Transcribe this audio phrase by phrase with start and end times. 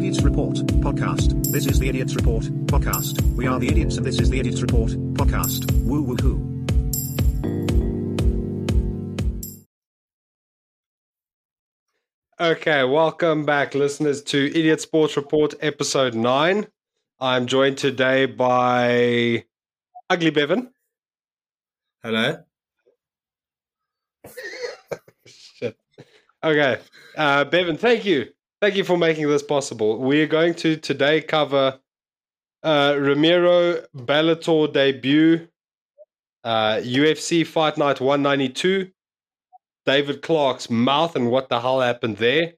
[0.00, 1.52] Idiots Report podcast.
[1.52, 3.20] This is the Idiots Report podcast.
[3.36, 5.70] We are the idiots and this is the Idiots Report podcast.
[5.84, 6.40] Woo woo hoo.
[12.40, 16.68] Okay, welcome back, listeners, to Idiot Sports Report, episode nine.
[17.20, 19.44] I'm joined today by
[20.08, 20.72] Ugly Bevan.
[22.02, 22.38] Hello.
[25.26, 25.76] Shit.
[26.42, 26.78] Okay,
[27.18, 28.30] uh, Bevan, thank you.
[28.60, 29.96] Thank you for making this possible.
[29.96, 31.80] We are going to today cover
[32.62, 35.48] uh, Ramiro Bellator debut,
[36.44, 38.90] uh, UFC Fight Night 192,
[39.86, 42.52] Devin Clark's mouth and what the hell happened there,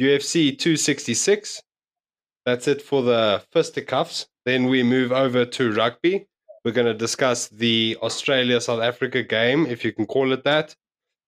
[0.00, 1.62] UFC 266.
[2.44, 4.26] That's it for the fisticuffs.
[4.44, 6.26] Then we move over to rugby.
[6.64, 10.74] We're going to discuss the Australia South Africa game, if you can call it that,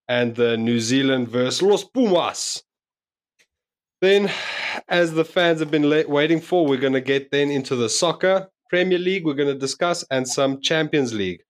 [0.08, 2.64] and the New Zealand versus Los Pumas.
[4.00, 4.30] Then,
[4.88, 8.48] as the fans have been waiting for, we're going to get then into the soccer
[8.68, 9.24] Premier League.
[9.24, 11.42] We're going to discuss and some Champions League.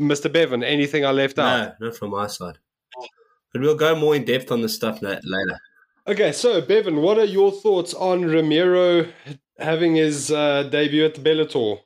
[0.00, 0.32] Mr.
[0.32, 1.76] Bevan, anything I left out?
[1.80, 2.58] No, not from my side.
[3.52, 5.20] But we'll go more in depth on the stuff later.
[6.06, 9.06] Okay, so Bevan, what are your thoughts on Ramiro
[9.58, 11.78] having his uh, debut at the Bellator?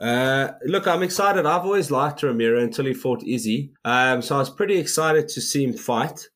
[0.00, 1.46] Uh, look, I'm excited.
[1.46, 3.72] I've always liked Ramiro until he fought Izzy.
[3.84, 6.28] Um, so I was pretty excited to see him fight.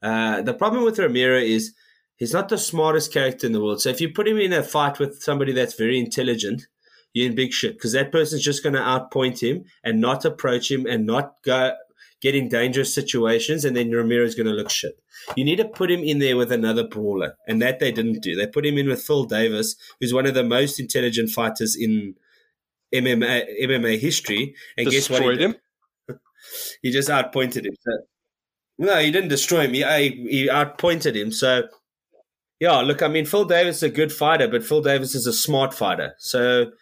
[0.00, 1.74] Uh, the problem with Ramiro is
[2.18, 3.80] he's not the smartest character in the world.
[3.80, 6.66] So if you put him in a fight with somebody that's very intelligent,
[7.14, 10.70] you're in big shit because that person's just going to outpoint him and not approach
[10.70, 11.74] him and not go
[12.20, 14.98] get in dangerous situations, and then Ramiro's going to look shit.
[15.36, 18.34] You need to put him in there with another brawler, and that they didn't do.
[18.34, 22.14] They put him in with Phil Davis, who's one of the most intelligent fighters in
[22.94, 24.54] MMA MMA history.
[24.76, 25.22] And guess what?
[25.22, 25.56] He, him.
[26.82, 27.74] he just outpointed him.
[27.80, 27.92] So,
[28.78, 29.74] no, he didn't destroy him.
[29.74, 29.82] He,
[30.28, 31.30] he outpointed him.
[31.30, 31.68] So,
[32.60, 35.32] yeah, look, I mean, Phil Davis is a good fighter, but Phil Davis is a
[35.32, 36.14] smart fighter.
[36.18, 36.72] So,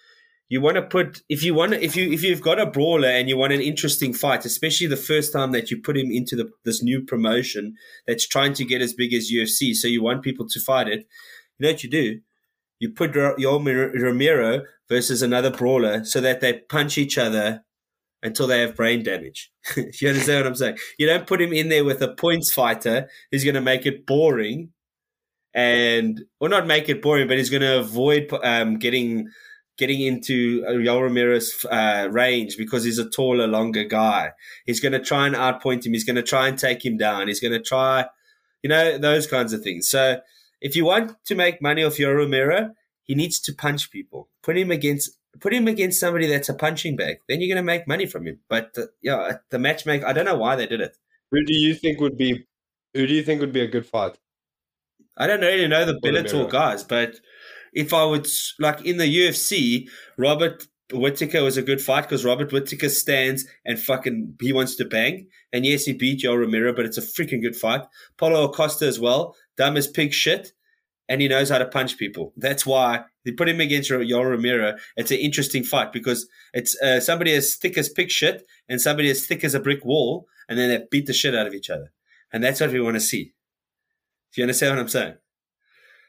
[0.49, 3.29] you want to put if you want if you if you've got a brawler and
[3.29, 6.49] you want an interesting fight, especially the first time that you put him into the,
[6.65, 7.75] this new promotion
[8.07, 11.01] that's trying to get as big as UFC, so you want people to fight it.
[11.59, 12.21] You know what you do?
[12.79, 17.65] You put Yoel Ramiro versus another brawler so that they punch each other
[18.23, 19.51] until they have brain damage.
[19.77, 20.79] you understand what I'm saying?
[20.99, 24.07] You don't put him in there with a points fighter who's going to make it
[24.07, 24.73] boring
[25.57, 29.29] and, or not make it boring, but he's going to avoid um, getting
[29.79, 34.33] getting into Yoel Ramiro's uh, range because he's a taller, longer guy.
[34.65, 35.93] He's going to try and outpoint him.
[35.93, 37.29] He's going to try and take him down.
[37.29, 38.07] He's going to try,
[38.63, 39.89] you know, those kinds of things.
[39.89, 40.21] So
[40.63, 42.71] if you want to make money off Yoel Ramiro,
[43.03, 44.29] he needs to punch people.
[44.43, 47.19] Put him against put him against somebody that's a punching bag.
[47.29, 48.41] Then you're going to make money from him.
[48.49, 50.97] But uh, yeah, the matchmaker, I don't know why they did it.
[51.31, 52.47] Who do you think would be?
[52.95, 54.17] Who do you think would be a good fight?
[55.17, 57.17] I don't really know the Bellator guys, but
[57.73, 58.29] if I would
[58.59, 63.79] like in the UFC, Robert Whittaker was a good fight because Robert Whittaker stands and
[63.79, 65.29] fucking he wants to bang.
[65.53, 67.83] And yes, he beat Joe Romero, but it's a freaking good fight.
[68.19, 70.53] Paulo Acosta as well, dumb as pig shit,
[71.09, 72.33] and he knows how to punch people.
[72.37, 74.77] That's why they put him against Yoel Romero.
[74.97, 79.11] It's an interesting fight because it's uh, somebody as thick as pig shit and somebody
[79.11, 81.71] as thick as a brick wall, and then they beat the shit out of each
[81.71, 81.93] other.
[82.33, 83.33] And that's what we want to see.
[84.37, 85.15] Do you understand what I'm saying?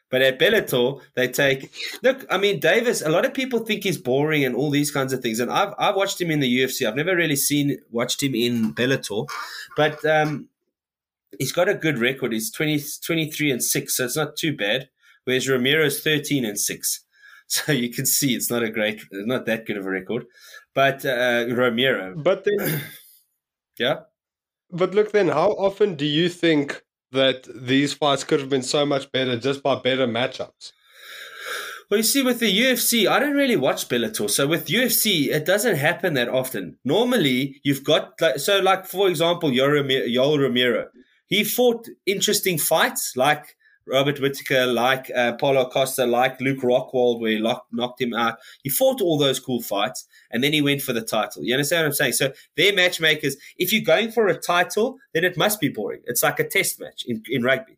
[0.09, 1.73] But at Bellator, they take
[2.03, 2.25] look.
[2.29, 3.01] I mean, Davis.
[3.01, 5.39] A lot of people think he's boring and all these kinds of things.
[5.39, 6.85] And I've I've watched him in the UFC.
[6.85, 9.29] I've never really seen watched him in Bellator,
[9.77, 10.49] but um,
[11.39, 12.33] he's got a good record.
[12.33, 14.89] He's 20, 23 and six, so it's not too bad.
[15.23, 17.05] Whereas Ramiro's thirteen and six,
[17.47, 20.25] so you can see it's not a great, not that good of a record.
[20.73, 22.81] But uh, Ramiro, But then,
[23.79, 24.01] yeah.
[24.69, 26.83] but look, then, how often do you think
[27.17, 30.72] that these fights could have been so much better just by better matchups?
[31.89, 34.29] Well, you see, with the UFC, I don't really watch Bellator.
[34.29, 36.77] So with UFC, it doesn't happen that often.
[36.83, 40.88] Normally, you've got like, so, like for example, Yoel Ramiro,
[41.27, 43.56] he fought interesting fights like
[43.88, 48.38] Robert Whittaker, like uh, Paulo Costa, like Luke Rockhold, where he locked, knocked him out.
[48.63, 51.44] He fought all those cool fights, and then he went for the title.
[51.44, 52.13] You understand what I'm saying?
[52.13, 53.38] So they're matchmakers.
[53.57, 56.01] If you're going for a title, then it must be boring.
[56.06, 57.78] It's like a test match in, in rugby.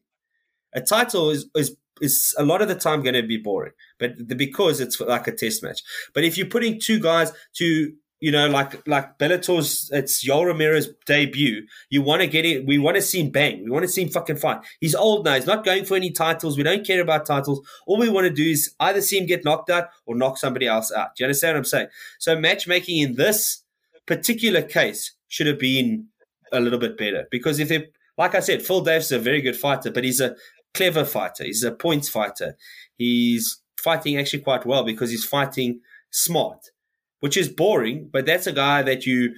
[0.73, 4.11] A title is is is a lot of the time going to be boring, but
[4.17, 5.81] the, because it's like a test match.
[6.13, 10.89] But if you're putting two guys to you know, like like Bellator's, it's Yoel Ramiro's
[11.05, 11.65] debut.
[11.89, 12.65] You want to get it.
[12.65, 13.63] We want to see him bang.
[13.63, 14.59] We want to see him fucking fight.
[14.81, 15.35] He's old now.
[15.35, 16.57] He's not going for any titles.
[16.57, 17.65] We don't care about titles.
[17.87, 20.67] All we want to do is either see him get knocked out or knock somebody
[20.67, 21.15] else out.
[21.15, 21.87] Do you understand what I'm saying?
[22.19, 23.63] So matchmaking in this
[24.05, 26.07] particular case should have been
[26.51, 27.87] a little bit better because if they,
[28.17, 30.35] like I said, Phil Davis is a very good fighter, but he's a
[30.73, 31.45] clever fighter.
[31.45, 32.57] He's a points fighter.
[32.97, 35.79] He's fighting actually quite well because he's fighting
[36.11, 36.71] smart,
[37.19, 39.33] which is boring, but that's a guy that you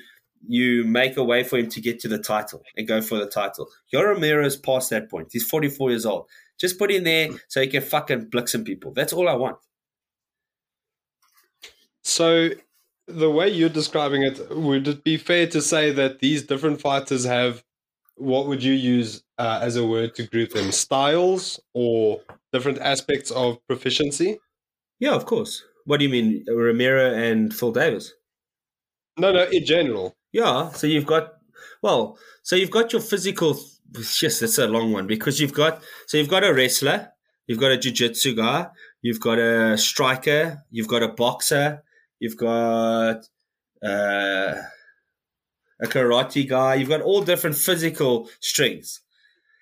[0.48, 3.28] you make a way for him to get to the title and go for the
[3.28, 3.70] title.
[3.94, 5.28] Yoel Romero's past that point.
[5.32, 6.28] He's 44 years old.
[6.60, 8.92] Just put him there so he can fucking blick some people.
[8.92, 9.58] That's all I want.
[12.04, 12.50] So,
[13.08, 17.26] the way you're describing it, would it be fair to say that these different fighters
[17.26, 17.64] have
[18.16, 20.72] what would you use uh, as a word to group them?
[20.72, 22.22] Styles or
[22.54, 24.40] different aspects of proficiency?
[25.00, 25.64] Yeah, of course.
[25.86, 28.14] What do you mean, Romero and Phil Davis?
[29.18, 30.16] No, no, in general.
[30.32, 31.34] Yeah, so you've got
[31.82, 33.60] well, so you've got your physical.
[34.22, 37.10] Yes, that's a long one because you've got so you've got a wrestler,
[37.48, 38.68] you've got a jiu-jitsu guy,
[39.02, 41.84] you've got a striker, you've got a boxer,
[42.20, 43.28] you've got
[43.84, 44.62] uh,
[45.82, 46.76] a karate guy.
[46.76, 49.02] You've got all different physical strengths,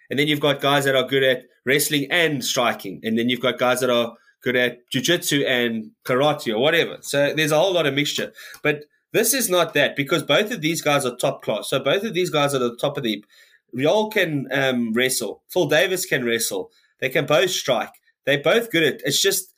[0.10, 3.42] and then you've got guys that are good at wrestling and striking, and then you've
[3.42, 6.98] got guys that are good at jiu-jitsu and karate or whatever.
[7.02, 8.32] So there's a whole lot of mixture,
[8.64, 11.70] but this is not that because both of these guys are top class.
[11.70, 13.26] So both of these guys are at the top of the heap.
[13.76, 15.44] Yoel can um, wrestle.
[15.50, 16.72] Phil Davis can wrestle.
[17.00, 17.94] They can both strike.
[18.26, 19.02] They're both good at.
[19.04, 19.54] It's just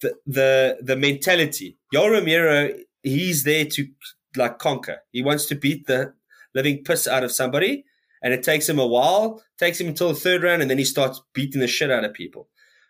[0.00, 1.78] the the the mentality.
[1.94, 2.70] Yoel Romero,
[3.02, 3.88] he's there to
[4.36, 4.98] like conquer.
[5.12, 6.14] He wants to beat the
[6.54, 7.84] living piss out of somebody,
[8.22, 9.42] and it takes him a while.
[9.58, 12.12] Takes him until the third round, and then he starts beating the shit out of
[12.12, 12.48] people.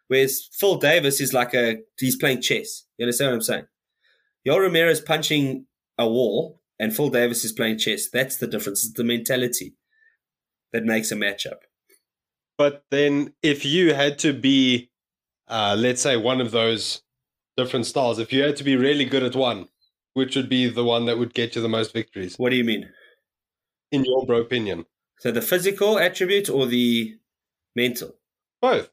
[0.08, 2.84] Whereas Phil Davis is like a he's playing chess.
[2.98, 3.66] You understand what I'm saying?
[4.46, 5.66] Yoel Romero is punching
[5.98, 8.08] a wall and Phil Davis is playing chess.
[8.08, 8.84] That's the difference.
[8.84, 9.74] It's the mentality
[10.72, 11.58] that makes a matchup.
[12.58, 14.90] But then, if you had to be,
[15.48, 17.02] uh, let's say, one of those
[17.56, 19.68] different styles, if you had to be really good at one,
[20.14, 22.36] which would be the one that would get you the most victories?
[22.38, 22.88] What do you mean?
[23.92, 24.86] In your opinion?
[25.18, 27.16] So the physical attribute or the
[27.74, 28.16] mental?
[28.62, 28.90] Both.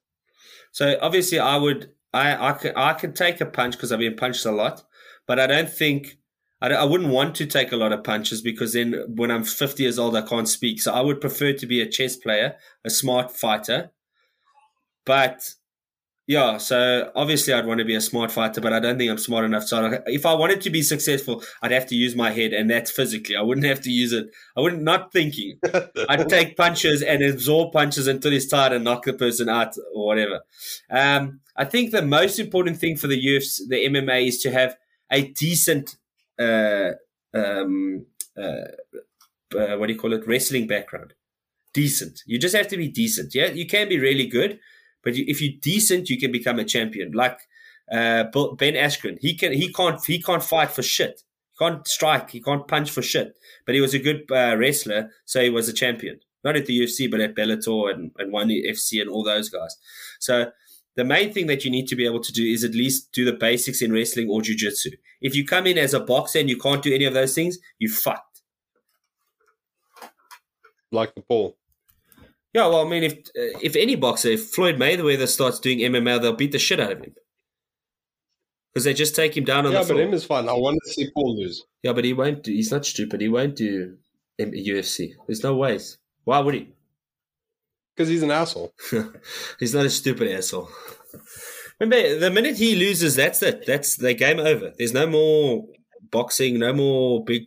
[0.74, 4.16] So obviously, I would, I, I can, I can take a punch because I've been
[4.16, 4.84] punched a lot,
[5.28, 6.18] but I don't think
[6.62, 9.84] I, I wouldn't want to take a lot of punches because then when I'm 50
[9.84, 10.82] years old, I can't speak.
[10.82, 13.92] So I would prefer to be a chess player, a smart fighter.
[15.06, 15.54] But
[16.28, 19.18] yeah, so obviously I'd want to be a smart fighter, but I don't think I'm
[19.18, 19.66] smart enough.
[19.66, 22.92] So if I wanted to be successful, I'd have to use my head, and that's
[22.92, 23.36] physically.
[23.36, 24.28] I wouldn't have to use it.
[24.56, 25.60] I wouldn't not thinking.
[26.10, 30.08] I'd take punches and absorb punches until he's tired and knock the person out or
[30.08, 30.42] whatever.
[30.90, 34.78] Um, I think the most important thing for the UFC, the MMA, is to have
[35.12, 35.98] a decent
[36.40, 36.92] uh,
[37.34, 38.06] um,
[38.38, 38.68] uh,
[39.56, 40.28] uh, what do you call it?
[40.28, 41.14] Wrestling background.
[41.74, 42.22] Decent.
[42.26, 43.34] You just have to be decent.
[43.34, 44.60] Yeah, you can be really good,
[45.04, 47.12] but if you're decent, you can become a champion.
[47.12, 47.40] Like
[47.92, 48.24] uh,
[48.58, 51.22] Ben Askren, he can he can't he can't fight for shit.
[51.52, 52.32] He can't strike.
[52.32, 53.38] He can't punch for shit.
[53.66, 56.20] But he was a good uh, wrestler, so he was a champion.
[56.44, 59.78] Not at the UFC, but at Bellator and, and One FC and all those guys.
[60.20, 60.52] So
[60.96, 63.26] the main thing that you need to be able to do is at least do
[63.26, 64.92] the basics in wrestling or jiu-jitsu.
[65.22, 67.58] If you come in as a boxer and you can't do any of those things,
[67.80, 68.42] you fucked.
[70.92, 71.58] Like the ball.
[72.54, 76.22] Yeah, well, I mean, if uh, if any boxer, if Floyd Mayweather starts doing MMA,
[76.22, 77.14] they'll beat the shit out of him
[78.74, 79.98] because they just take him down on yeah, the floor.
[80.00, 80.50] but him is fun.
[80.50, 81.64] I want to see Paul lose.
[81.84, 82.44] Yeah, but he won't.
[82.44, 83.22] Do, he's not stupid.
[83.22, 83.98] He won't do
[84.40, 85.14] UFC.
[85.28, 85.98] There's no ways.
[86.24, 86.70] Why would he?
[87.96, 88.74] Because he's an asshole.
[89.60, 90.70] he's not a stupid asshole.
[91.80, 93.66] Remember, the minute he loses, that's it.
[93.66, 94.74] That's the game over.
[94.78, 95.66] There's no more
[96.12, 97.44] boxing, no more big.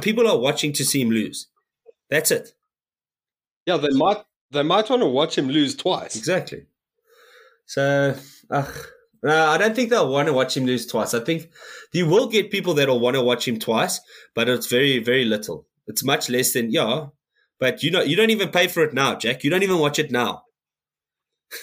[0.00, 1.48] People are watching to see him lose.
[2.10, 2.52] That's it.
[3.68, 6.16] Yeah, they might they might want to watch him lose twice.
[6.16, 6.64] Exactly.
[7.66, 8.16] So,
[8.50, 8.72] uh,
[9.22, 11.12] no, I don't think they'll want to watch him lose twice.
[11.12, 11.50] I think
[11.92, 14.00] you will get people that'll want to watch him twice,
[14.34, 15.66] but it's very, very little.
[15.86, 17.08] It's much less than yeah.
[17.60, 19.44] But you know, you don't even pay for it now, Jack.
[19.44, 20.44] You don't even watch it now.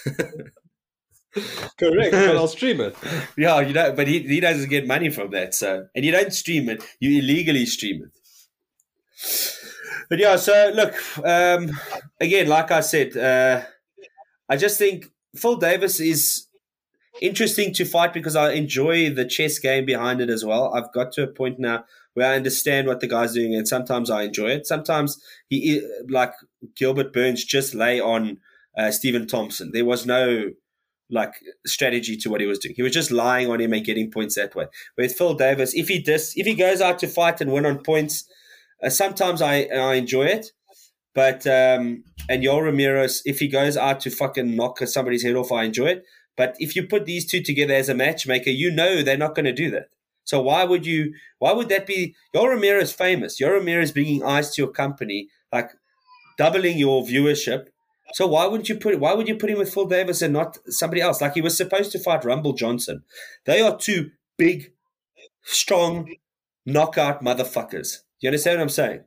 [1.78, 2.96] Correct, but I'll stream it.
[3.36, 5.54] Yeah, you know, but he, he doesn't get money from that.
[5.54, 8.10] So, and you don't stream it; you illegally stream it.
[10.08, 10.94] But yeah, so look,
[11.24, 11.70] um,
[12.20, 13.62] again, like I said, uh,
[14.48, 16.46] I just think Phil Davis is
[17.20, 20.72] interesting to fight because I enjoy the chess game behind it as well.
[20.74, 21.84] I've got to a point now
[22.14, 24.66] where I understand what the guy's doing, and sometimes I enjoy it.
[24.66, 26.32] Sometimes he, like
[26.74, 28.38] Gilbert Burns, just lay on
[28.76, 29.70] uh, Stephen Thompson.
[29.72, 30.52] There was no
[31.10, 31.34] like
[31.66, 32.74] strategy to what he was doing.
[32.74, 34.66] He was just lying on him and getting points that way.
[34.96, 37.78] With Phil Davis, if he dis, if he goes out to fight and win on
[37.82, 38.28] points,
[38.86, 40.52] uh, sometimes I I enjoy it.
[41.14, 45.52] But um, and Yoel Ramirez, if he goes out to fucking knock somebody's head off,
[45.52, 46.04] I enjoy it.
[46.36, 49.46] But if you put these two together as a matchmaker, you know they're not going
[49.46, 49.88] to do that.
[50.24, 51.14] So why would you?
[51.38, 52.14] Why would that be?
[52.34, 53.40] Yoel Ramirez is famous.
[53.40, 55.70] Yoel Ramirez bringing eyes to your company, like
[56.38, 57.68] doubling your viewership
[58.14, 60.58] So why wouldn't you put why would you put him with Phil Davis and not
[60.68, 61.20] somebody else?
[61.20, 63.04] Like he was supposed to fight Rumble Johnson.
[63.46, 64.72] They are two big,
[65.42, 66.14] strong,
[66.66, 68.02] knockout motherfuckers.
[68.20, 69.00] You understand what I'm saying?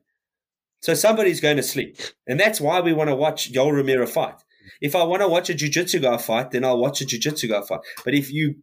[0.81, 1.97] So somebody's going to sleep.
[2.27, 4.35] And that's why we want to watch Yoel Romero fight.
[4.81, 7.61] If I want to watch a jiu-jitsu guy fight, then I'll watch a jiu-jitsu guy
[7.61, 7.81] fight.
[8.05, 8.55] But if you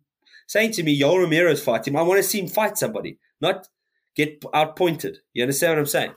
[0.46, 3.68] saying to me Yoel Romero's fighting, I want to see him fight somebody, not
[4.14, 5.18] get outpointed.
[5.34, 6.14] You understand what I'm saying?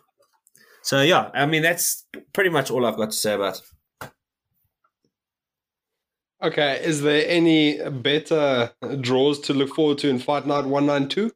[0.83, 4.09] So yeah, I mean that's pretty much all I've got to say about it.
[6.41, 8.71] Okay, is there any better
[9.01, 11.31] draws to look forward to in Fight Night 192?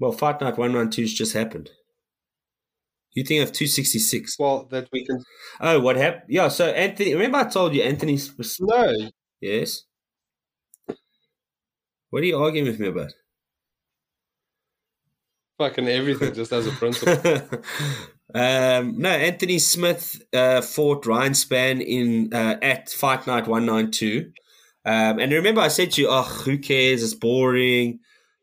[0.00, 1.70] Well, Fight Night 192's just happened.
[3.12, 4.38] You think of 266.
[4.38, 5.22] Well, that we can.
[5.60, 6.24] Oh, what happened?
[6.28, 8.56] Yeah, so Anthony, remember I told you Anthony was.
[8.60, 8.92] No.
[9.40, 9.82] Yes.
[12.08, 13.12] What are you arguing with me about?
[15.58, 17.14] Fucking everything, just as a principle.
[18.34, 24.32] um, no, Anthony Smith uh, fought Ryan Spann in uh, at Fight Night 192.
[24.86, 27.02] Um, and remember, I said to you, oh, who cares?
[27.02, 28.00] It's boring.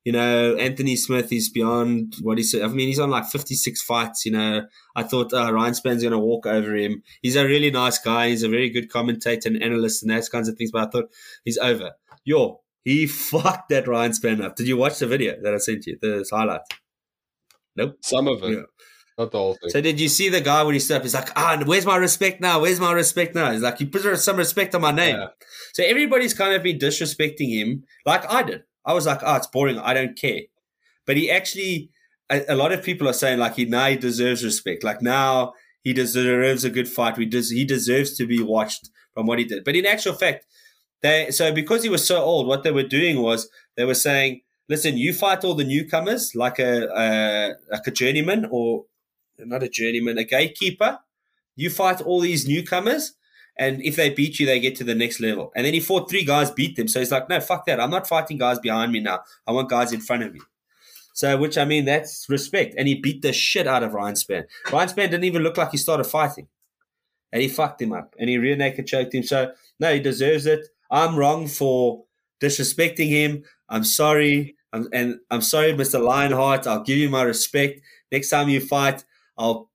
[0.08, 2.62] You know, Anthony Smith is beyond what he said.
[2.62, 4.26] I mean, he's on like 56 fights.
[4.26, 7.04] You know, I thought uh, Ryan Spann's going to walk over him.
[7.22, 8.30] He's a really nice guy.
[8.30, 10.72] He's a very good commentator and analyst and those kinds of things.
[10.72, 11.10] But I thought
[11.44, 11.92] he's over.
[12.24, 14.56] Yo, he fucked that Ryan Spann up.
[14.56, 15.98] Did you watch the video that I sent you?
[16.02, 16.62] The highlight?
[17.76, 17.98] Nope.
[18.00, 18.52] Some of it.
[18.52, 18.62] Yeah.
[19.18, 19.72] Not the whole thing.
[19.72, 21.04] So did you see the guy when he stood up?
[21.04, 22.62] He's like, ah, where's my respect now?
[22.62, 23.52] Where's my respect now?
[23.52, 25.18] He's like, you put some respect on my name.
[25.18, 25.28] Yeah.
[25.74, 28.64] So everybody's kind of been disrespecting him, like I did.
[28.88, 29.78] I was like, oh, it's boring.
[29.78, 30.42] I don't care.
[31.06, 31.92] But he actually,
[32.30, 34.84] a, a lot of people are saying like he now he deserves respect.
[34.84, 35.54] Like now
[35.84, 37.18] he deserves a good fight.
[37.18, 39.64] We des- he deserves to be watched from what he did.
[39.64, 40.46] But in actual fact,
[41.02, 44.42] they so because he was so old, what they were doing was they were saying,
[44.70, 48.86] listen, you fight all the newcomers like a, like a journeyman or
[49.40, 51.00] not a journeyman, a gatekeeper.
[51.56, 53.14] You fight all these newcomers,
[53.60, 55.52] and if they beat you, they get to the next level.
[55.56, 56.88] And then he fought three guys, beat them.
[56.88, 57.80] So he's like, no, fuck that.
[57.80, 59.22] I'm not fighting guys behind me now.
[59.48, 60.42] I want guys in front of me.
[61.14, 62.76] So, which I mean, that's respect.
[62.78, 64.44] And he beat the shit out of Ryan Spann.
[64.72, 66.48] Ryan Spann didn't even look like he started fighting.
[67.32, 68.14] And he fucked him up.
[68.20, 69.24] And he rear naked choked him.
[69.24, 70.68] So, no, he deserves it.
[70.92, 72.04] I'm wrong for
[72.40, 73.44] disrespecting him.
[73.68, 74.56] I'm sorry.
[74.72, 76.00] I'm, and I'm sorry, Mr.
[76.00, 76.68] Lionheart.
[76.68, 77.82] I'll give you my respect.
[78.12, 79.04] Next time you fight,
[79.38, 79.72] I'll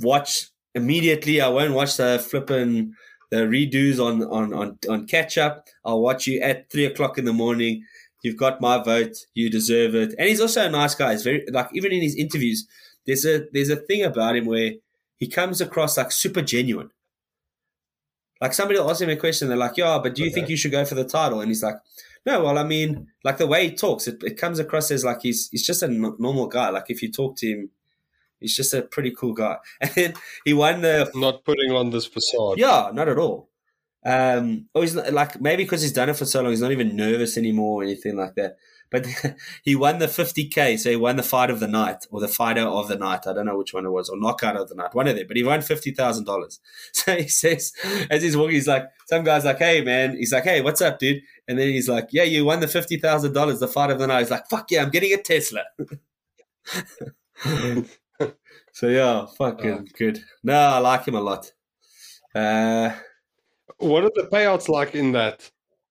[0.00, 1.40] watch immediately.
[1.40, 2.94] I won't watch the flipping
[3.30, 5.68] the redos on on on, on catch up.
[5.84, 7.84] I'll watch you at three o'clock in the morning.
[8.22, 9.16] You've got my vote.
[9.34, 10.14] You deserve it.
[10.18, 11.12] And he's also a nice guy.
[11.12, 12.66] He's very like even in his interviews,
[13.06, 14.72] there's a there's a thing about him where
[15.16, 16.90] he comes across like super genuine.
[18.40, 20.34] Like somebody will ask him a question, they're like, "Yeah, but do you okay.
[20.34, 21.76] think you should go for the title?" And he's like,
[22.24, 25.22] "No, well, I mean, like the way he talks, it, it comes across as like
[25.22, 26.70] he's he's just a n- normal guy.
[26.70, 27.70] Like if you talk to him,
[28.40, 29.56] He's just a pretty cool guy.
[29.96, 31.10] And he won the.
[31.14, 32.58] Not putting on this facade.
[32.58, 33.50] Yeah, not at all.
[34.04, 36.72] Um, or he's not, like maybe because he's done it for so long, he's not
[36.72, 38.56] even nervous anymore or anything like that.
[38.90, 39.06] But
[39.62, 42.62] he won the 50k, so he won the fight of the night or the fighter
[42.62, 43.26] of the night.
[43.26, 45.26] I don't know which one it was, or knockout of the night, one of them.
[45.28, 46.60] But he won fifty thousand dollars.
[46.92, 47.72] So he says,
[48.10, 50.98] as he's walking, he's like, some guy's like, "Hey man," he's like, "Hey, what's up,
[50.98, 53.98] dude?" And then he's like, "Yeah, you won the fifty thousand dollars, the fight of
[53.98, 55.64] the night." He's like, "Fuck yeah, I'm getting a Tesla."
[58.80, 59.92] So yeah, fucking oh.
[59.98, 60.20] good.
[60.42, 61.52] No, I like him a lot.
[62.34, 62.96] Uh,
[63.76, 65.50] what are the payouts like in that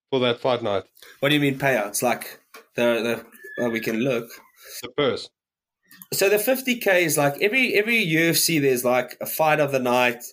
[0.09, 0.85] for that fight night?
[1.19, 2.01] What do you mean payouts?
[2.01, 2.39] Like
[2.75, 3.25] the the
[3.59, 4.27] well, we can look.
[4.81, 5.29] The purse.
[6.13, 8.59] So the fifty k is like every every UFC.
[8.59, 10.23] There's like a fight of the night,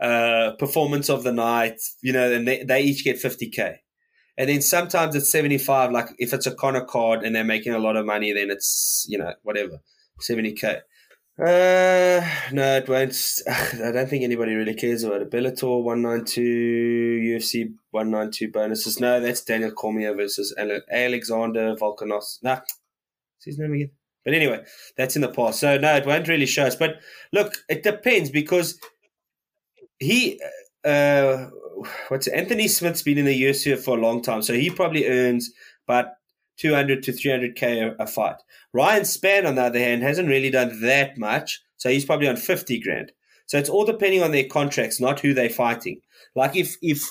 [0.00, 1.78] uh, performance of the night.
[2.00, 3.80] You know, and they, they each get fifty k.
[4.38, 7.78] And then sometimes it's 75, like if it's a Conor card and they're making a
[7.78, 9.82] lot of money, then it's, you know, whatever,
[10.26, 10.80] 70K.
[11.38, 12.20] Uh,
[12.52, 13.42] no, it won't.
[13.48, 15.30] I don't think anybody really cares about it.
[15.30, 19.00] Bellator 192, UFC 192 bonuses.
[19.00, 20.54] No, that's Daniel Cormier versus
[20.90, 22.38] Alexander Volkanos.
[22.42, 22.60] Nah,
[23.44, 23.90] his name again?
[24.24, 24.62] But anyway,
[24.96, 25.60] that's in the past.
[25.60, 26.76] So, no, it won't really show us.
[26.76, 27.00] But
[27.32, 28.78] look, it depends because
[29.98, 30.40] he,
[30.84, 31.46] uh,
[32.08, 32.34] what's it?
[32.34, 34.42] Anthony Smith's been in the UFC for a long time.
[34.42, 35.50] So he probably earns
[35.88, 36.06] about
[36.62, 38.36] 200 to 300K a, a fight.
[38.72, 41.60] Ryan Spann, on the other hand, hasn't really done that much.
[41.76, 43.10] So he's probably on 50 grand.
[43.46, 46.00] So it's all depending on their contracts, not who they're fighting.
[46.36, 47.02] Like if, if,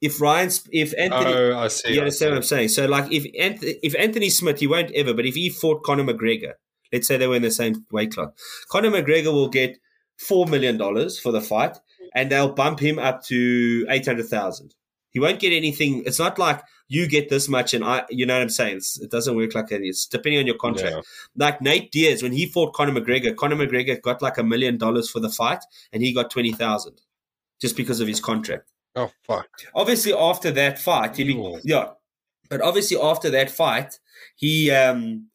[0.00, 2.68] if Ryan, if Anthony, oh, I see, you understand what I'm saying?
[2.68, 6.04] So, like, if Anthony, if Anthony Smith, he won't ever, but if he fought Conor
[6.04, 6.54] McGregor,
[6.92, 8.28] let's say they were in the same weight class,
[8.68, 9.78] Conor McGregor will get
[10.18, 11.76] four million dollars for the fight,
[12.16, 14.74] and they'll bump him up to eight hundred thousand.
[15.12, 16.02] He won't get anything.
[16.04, 18.78] It's not like you get this much and I, you know what I'm saying?
[18.78, 19.82] It's, it doesn't work like that.
[19.82, 20.96] It's depending on your contract.
[20.96, 21.02] Yeah.
[21.36, 25.08] Like Nate Diaz, when he fought Conor McGregor, Conor McGregor got like a million dollars
[25.10, 27.00] for the fight and he got 20,000.
[27.62, 28.68] just because of his contract.
[28.94, 29.48] Oh fuck!
[29.74, 31.24] Obviously, after that fight, he
[31.64, 31.90] yeah,
[32.50, 33.98] but obviously after that fight,
[34.36, 35.28] he um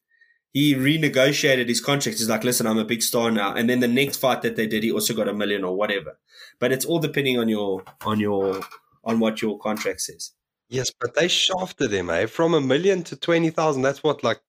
[0.54, 2.20] he renegotiated his contract.
[2.20, 3.54] He's like, listen, I'm a big star now.
[3.56, 6.20] And then the next fight that they did, he also got a million or whatever.
[6.60, 8.62] But it's all depending on your on your
[9.04, 10.32] on what your contract says.
[10.70, 12.26] Yes, but they shafted him, eh?
[12.26, 13.84] From a million to twenty thousand.
[13.84, 14.42] That's what like.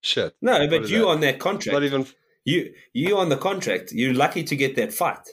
[0.00, 0.36] Shit.
[0.42, 1.06] No, but you that?
[1.08, 2.06] on that contract, Not even.
[2.44, 5.26] you you on the contract, you're lucky to get that fight.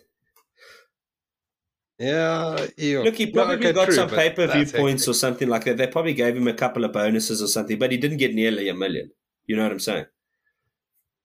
[1.99, 2.67] Yeah.
[2.77, 3.03] ew.
[3.03, 5.65] Look, he No, probably okay, got true, some pay per view points or something like
[5.65, 5.77] that.
[5.77, 8.69] They probably gave him a couple of bonuses or something, but he didn't get nearly
[8.69, 9.11] a million.
[9.45, 10.05] You know what I'm saying?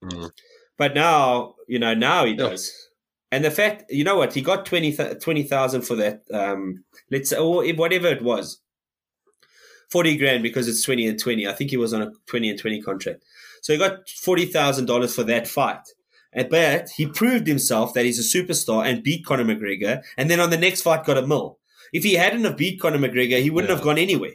[0.03, 0.29] Mm.
[0.77, 2.86] But now, you know, now he does.
[3.31, 7.37] And the fact, you know what, he got 20,000 20,000 for that, um, let's say,
[7.37, 8.61] or whatever it was.
[9.91, 11.47] 40 grand because it's 20 and 20.
[11.47, 13.23] I think he was on a 20 and 20 contract.
[13.61, 15.81] So he got $40,000 for that fight.
[16.49, 20.03] But he proved himself that he's a superstar and beat Conor McGregor.
[20.17, 21.57] And then on the next fight, got a mill.
[21.93, 23.75] If he hadn't have beat Conor McGregor, he wouldn't Yeah.
[23.77, 24.33] have gone anywhere.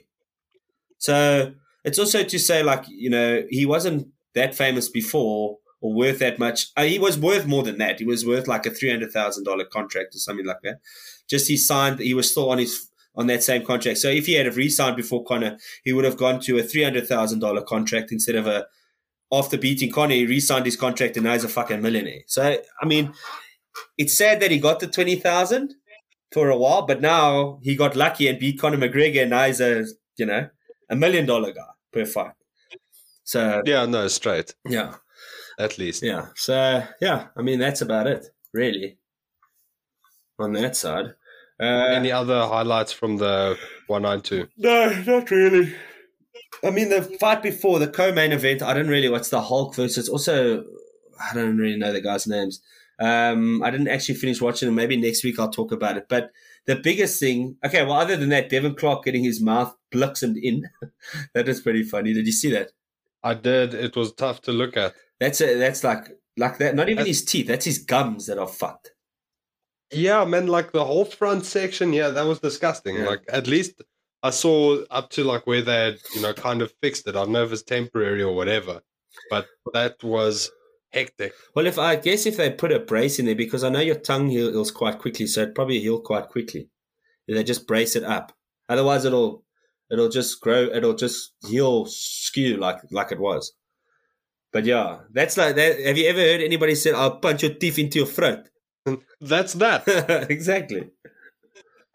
[0.98, 1.52] So
[1.84, 6.38] it's also to say, like, you know, he wasn't that famous before or worth that
[6.38, 6.68] much.
[6.76, 7.98] Uh, he was worth more than that.
[7.98, 10.78] He was worth like a three hundred thousand dollar contract or something like that.
[11.28, 11.98] Just he signed.
[11.98, 13.98] He was still on his on that same contract.
[13.98, 16.82] So if he had have re-signed before Conor, he would have gone to a three
[16.84, 18.66] hundred thousand dollar contract instead of a.
[19.34, 22.20] After beating Conor, he re-signed his contract and now he's a fucking millionaire.
[22.26, 23.14] So I mean,
[23.96, 25.74] it's sad that he got the twenty thousand
[26.32, 29.60] for a while, but now he got lucky and beat Conor McGregor, and now he's
[29.60, 29.86] a
[30.16, 30.48] you know
[30.90, 31.62] a million dollar guy
[31.92, 32.32] per fight.
[33.24, 34.54] So Yeah, no, straight.
[34.68, 34.96] yeah.
[35.58, 36.02] At least.
[36.02, 36.28] Yeah.
[36.36, 38.98] So yeah, I mean that's about it, really.
[40.38, 41.14] On that side.
[41.60, 43.56] Uh, Any other highlights from the
[43.86, 44.48] 192?
[44.56, 45.74] no, not really.
[46.64, 50.08] I mean the fight before the co-main event, I didn't really watch the Hulk versus.
[50.08, 50.64] Also,
[51.30, 52.60] I don't really know the guys' names.
[52.98, 54.74] Um, I didn't actually finish watching them.
[54.74, 56.06] Maybe next week I'll talk about it.
[56.08, 56.30] But
[56.66, 60.68] the biggest thing, okay, well, other than that, Devin Clark getting his mouth bluxened in,
[61.34, 62.12] that was pretty funny.
[62.12, 62.70] Did you see that?
[63.24, 63.74] I did.
[63.74, 64.94] It was tough to look at.
[65.22, 66.74] That's a, that's like like that.
[66.74, 67.46] Not even That's- his teeth.
[67.46, 68.90] That's his gums that are fucked.
[69.92, 72.96] Yeah, man, like the whole front section, yeah, that was disgusting.
[72.96, 73.04] Yeah.
[73.06, 73.82] Like at least
[74.22, 77.10] I saw up to like where they had, you know, kind of fixed it.
[77.14, 78.80] I don't know if it's temporary or whatever.
[79.30, 80.50] But that was
[80.90, 81.34] hectic.
[81.54, 83.98] Well, if I guess if they put a brace in there, because I know your
[83.98, 86.68] tongue heals quite quickly, so it probably heal quite quickly.
[87.28, 88.32] If they just brace it up,
[88.68, 89.44] otherwise it'll
[89.90, 90.62] it'll just grow.
[90.64, 93.52] It'll just heal skew like like it was.
[94.52, 95.80] But yeah, that's like that.
[95.80, 98.48] Have you ever heard anybody say, "I'll punch your teeth into your throat"?
[99.20, 99.84] That's that.
[100.30, 100.90] exactly.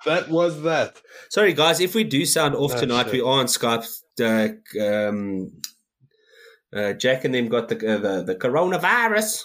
[0.05, 0.95] that was that.
[1.29, 3.13] Sorry, guys, if we do sound off Oh, tonight, shit.
[3.13, 3.85] we are on Skype.
[4.19, 5.51] Uh, um,
[6.73, 9.43] uh, Jack and them got the, uh, the the coronavirus,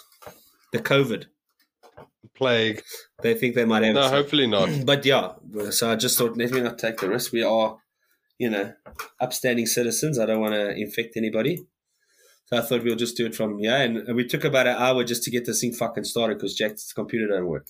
[0.71, 1.25] the COVID.
[2.35, 2.81] Plague.
[3.21, 3.93] They think they might have.
[3.93, 4.69] No, hopefully not.
[4.85, 5.33] but yeah,
[5.69, 7.31] so I just thought let me not take the risk.
[7.31, 7.77] We are,
[8.39, 8.73] you know,
[9.19, 10.17] upstanding citizens.
[10.17, 11.67] I don't want to infect anybody.
[12.53, 15.03] So I thought we'll just do it from yeah, and we took about an hour
[15.03, 17.65] just to get this thing fucking started because Jack's computer don't work.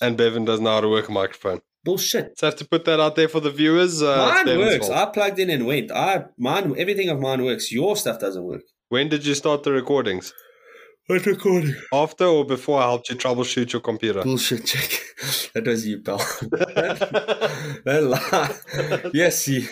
[0.00, 1.60] And Bevan doesn't know how to work a microphone.
[1.82, 2.38] Bullshit.
[2.38, 4.00] So I have to put that out there for the viewers.
[4.00, 4.86] Uh, mine works.
[4.86, 4.98] fault.
[4.98, 5.90] I plugged in and went.
[5.90, 7.72] I mine everything of mine works.
[7.72, 8.62] Your stuff doesn't work.
[8.90, 10.32] When did you start the recordings?
[11.08, 11.74] What recording?
[11.92, 14.22] After or before I helped you troubleshoot your computer?
[14.22, 15.00] Bullshit, Jack.
[15.54, 16.18] that was you, pal.
[17.84, 19.10] Don't lie.
[19.14, 19.66] Yes, you.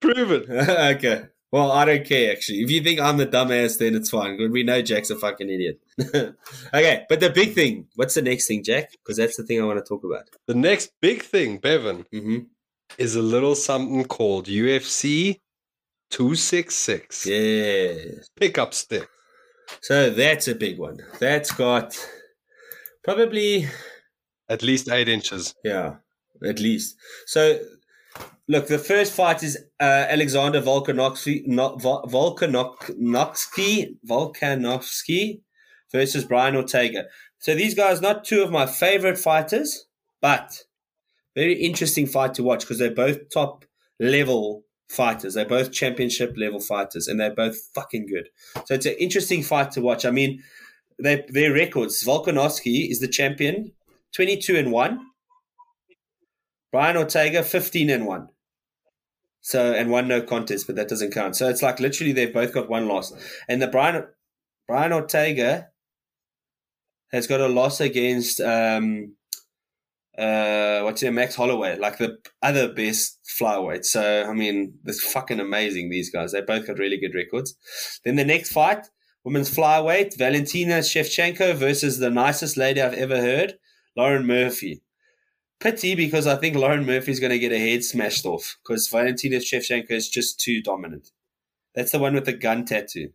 [0.00, 0.50] Prove it.
[0.50, 1.26] okay.
[1.52, 2.62] Well, I don't care actually.
[2.62, 4.50] If you think I'm the dumbass, then it's fine.
[4.50, 5.80] We know Jack's a fucking idiot.
[6.74, 7.86] okay, but the big thing.
[7.94, 8.90] What's the next thing, Jack?
[8.92, 10.28] Because that's the thing I want to talk about.
[10.46, 12.38] The next big thing, Bevan, hmm
[12.98, 15.40] is a little something called UFC
[16.10, 17.94] 266 Yeah.
[18.36, 19.08] pickup stick.
[19.80, 20.98] So that's a big one.
[21.18, 21.96] That's got
[23.02, 23.66] probably
[24.48, 25.54] At least eight inches.
[25.64, 25.96] Yeah,
[26.44, 26.96] at least.
[27.26, 27.58] So,
[28.48, 35.40] look, the first fight is uh, Alexander Volkanovski, no, Volkanovski, Volkanovski
[35.90, 37.04] versus Brian Ortega.
[37.38, 39.86] So these guys, not two of my favorite fighters,
[40.20, 40.64] but
[41.34, 43.64] very interesting fight to watch because they're both top
[43.98, 45.34] level fighters.
[45.34, 48.28] They're both championship level fighters, and they're both fucking good.
[48.66, 50.04] So it's an interesting fight to watch.
[50.04, 50.42] I mean,
[50.98, 52.04] their records.
[52.04, 53.72] Volkanovski is the champion,
[54.14, 55.06] twenty-two and one.
[56.72, 58.28] Brian Ortega, 15 and 1.
[59.42, 61.36] So, and one no contest, but that doesn't count.
[61.36, 63.12] So it's like literally they've both got one loss.
[63.48, 64.06] And the Brian,
[64.68, 65.68] Brian Ortega
[67.12, 69.16] has got a loss against, um,
[70.16, 73.84] uh, what's name, Max Holloway, like the other best flyweight.
[73.84, 76.32] So, I mean, it's fucking amazing, these guys.
[76.32, 77.56] They both got really good records.
[78.04, 78.86] Then the next fight,
[79.24, 83.54] women's flyweight, Valentina Shevchenko versus the nicest lady I've ever heard,
[83.96, 84.82] Lauren Murphy.
[85.62, 89.36] Pity because I think Lauren Murphy's going to get her head smashed off because Valentina
[89.36, 91.10] Shevchenko is just too dominant.
[91.74, 93.10] That's the one with the gun tattoo.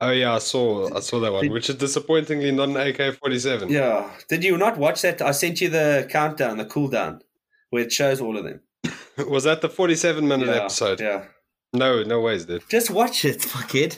[0.00, 3.38] Oh yeah, I saw I saw that one, which is disappointingly not an AK forty
[3.38, 3.68] seven.
[3.68, 4.10] Yeah.
[4.28, 5.22] Did you not watch that?
[5.22, 7.20] I sent you the countdown, the cooldown,
[7.70, 8.62] where it shows all of them.
[9.28, 11.00] Was that the forty seven minute yeah, episode?
[11.00, 11.26] Yeah.
[11.74, 12.64] No, no ways, dude.
[12.68, 13.96] Just watch it, fuckhead.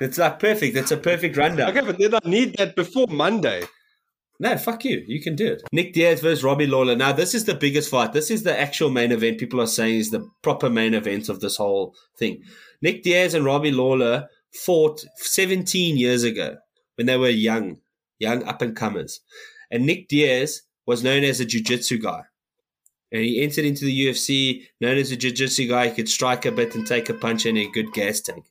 [0.00, 0.76] it's like perfect.
[0.76, 1.70] It's a perfect rundown.
[1.70, 3.62] Okay, but then I need that before Monday.
[4.40, 5.04] No, fuck you.
[5.06, 5.62] You can do it.
[5.72, 6.96] Nick Diaz versus Robbie Lawler.
[6.96, 8.12] Now, this is the biggest fight.
[8.12, 9.38] This is the actual main event.
[9.38, 12.42] People are saying is the proper main event of this whole thing.
[12.80, 16.56] Nick Diaz and Robbie Lawler fought 17 years ago
[16.96, 17.78] when they were young,
[18.18, 19.20] young up and comers.
[19.70, 22.22] And Nick Diaz was known as a jiu-jitsu guy.
[23.12, 25.88] And he entered into the UFC known as a jiu-jitsu guy.
[25.88, 28.46] He could strike a bit and take a punch and a good gas tank.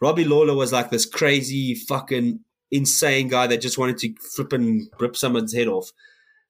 [0.00, 4.88] Robbie Lawler was like this crazy fucking insane guy that just wanted to flip and
[4.98, 5.90] rip someone's head off.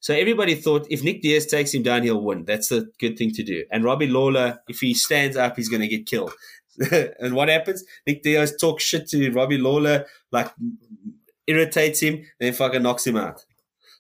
[0.01, 2.45] So everybody thought if Nick Diaz takes him down, he'll win.
[2.45, 3.65] That's the good thing to do.
[3.71, 6.33] And Robbie Lawler, if he stands up, he's going to get killed.
[7.21, 7.85] and what happens?
[8.07, 10.53] Nick Diaz talks shit to Robbie Lawler, like
[11.47, 13.45] irritates him, and then fucking knocks him out.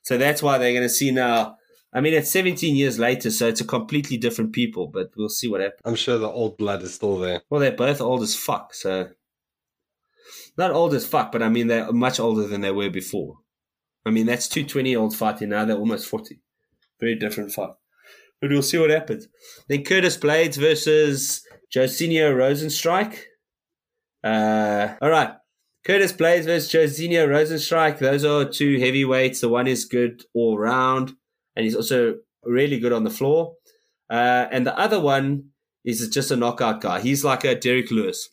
[0.02, 1.56] So that's why they're going to see now.
[1.92, 5.48] I mean, it's 17 years later, so it's a completely different people, but we'll see
[5.48, 5.80] what happens.
[5.84, 7.42] I'm sure the old blood is still there.
[7.50, 9.08] Well, they're both old as fuck, so
[10.58, 13.36] not old as fuck, but I mean they're much older than they were before.
[14.04, 16.40] I mean that's two twenty 20 year olds fighting now; they're almost 40.
[17.00, 17.70] Very different fight.
[18.40, 19.28] But we'll see what happens.
[19.68, 21.42] Then Curtis Blaydes versus
[21.74, 23.18] Josinho Rozenstruik.
[24.22, 25.32] Uh, all right.
[25.84, 27.98] Curtis Blaydes versus Josinho Rozenstruik.
[27.98, 29.40] Those are two heavyweights.
[29.40, 31.14] The one is good all round,
[31.56, 33.54] and he's also really good on the floor.
[34.10, 35.50] Uh, and the other one
[35.84, 37.00] is just a knockout guy.
[37.00, 38.30] He's like a Derrick Lewis.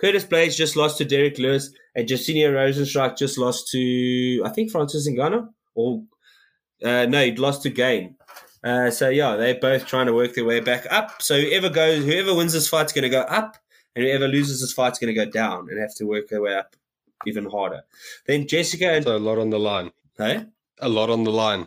[0.00, 4.70] Curtis Blaydes just lost to Derrick Lewis, and Josinho Rozenstruik just lost to I think
[4.70, 6.02] Francis Ngannou, or
[6.84, 8.16] uh, no, he lost to Gane.
[8.62, 11.22] Uh, so yeah, they're both trying to work their way back up.
[11.22, 13.56] So whoever goes, whoever wins this fight's going to go up,
[13.94, 16.54] and whoever loses this fight's going to go down and have to work their way
[16.54, 16.76] up
[17.26, 17.82] even harder.
[18.26, 19.90] Then Jessica and So a lot on the line.
[20.16, 20.46] hey,
[20.80, 21.66] A lot on the line.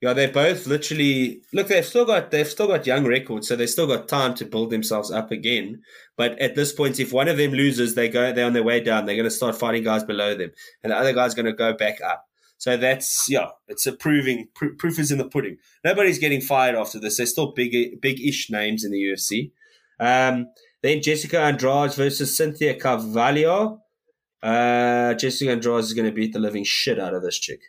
[0.00, 1.68] Yeah, they both literally look.
[1.68, 4.70] They've still got they've still got young records, so they've still got time to build
[4.70, 5.82] themselves up again.
[6.16, 8.80] But at this point, if one of them loses, they go they're on their way
[8.80, 9.04] down.
[9.04, 11.74] They're going to start fighting guys below them, and the other guy's going to go
[11.74, 12.26] back up.
[12.56, 15.58] So that's yeah, it's a proving pr- proof is in the pudding.
[15.84, 17.18] Nobody's getting fired after this.
[17.18, 19.50] They're still big big ish names in the UFC.
[19.98, 20.46] Um,
[20.82, 23.80] then Jessica Andrade versus Cynthia Calvillo.
[24.42, 27.60] Uh, Jessica Andrade is going to beat the living shit out of this chick.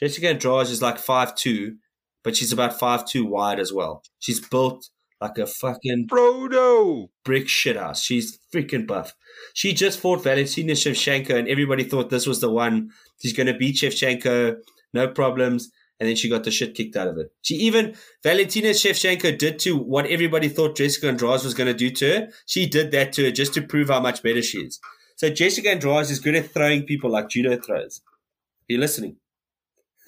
[0.00, 1.76] Jessica Andrade is like five two,
[2.22, 4.02] but she's about five two wide as well.
[4.18, 4.88] She's built
[5.20, 7.08] like a fucking Frodo!
[7.24, 8.02] brick shithouse.
[8.02, 9.14] She's freaking buff.
[9.54, 12.90] She just fought Valentina Shevchenko, and everybody thought this was the one.
[13.20, 14.56] She's going to beat Shevchenko,
[14.92, 15.70] no problems.
[16.00, 17.32] And then she got the shit kicked out of it.
[17.42, 21.90] She even, Valentina Shevchenko did to what everybody thought Jessica Andrade was going to do
[21.90, 22.28] to her.
[22.46, 24.78] She did that to her just to prove how much better she is.
[25.16, 28.00] So Jessica Andrade is good at throwing people like judo throws.
[28.06, 29.16] Are you listening?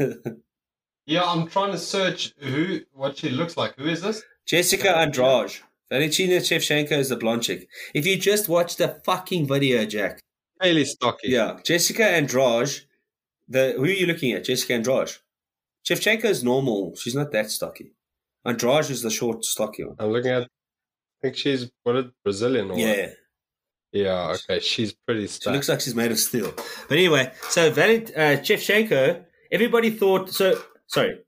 [1.10, 3.74] Yeah, I'm trying to search who what she looks like.
[3.76, 4.22] Who is this?
[4.46, 4.96] Jessica.
[4.96, 5.58] Andrade.
[5.90, 7.68] Valentina Shevchenko is the blonde chick.
[7.94, 10.20] If you just watch the fucking video, Jack.
[10.62, 11.30] Fairly stocky.
[11.30, 12.82] Yeah, Jessica Andrade.
[13.48, 14.44] The who are you looking at?
[14.44, 15.10] Jessica Andrade.
[15.84, 16.94] Shevchenko is normal.
[16.94, 17.92] She's not that stocky.
[18.44, 19.96] Andrade is the short, stocky one.
[19.98, 20.46] I'm looking at I
[21.22, 22.78] think she's what a Brazilian or what?
[22.78, 23.10] Yeah,
[23.90, 24.60] Yeah, okay.
[24.60, 26.52] She's pretty she looks like she's made of steel.
[26.88, 29.24] But anyway, so Valent, uh, Shevchenko.
[29.52, 30.60] Everybody thought so.
[30.86, 31.18] Sorry,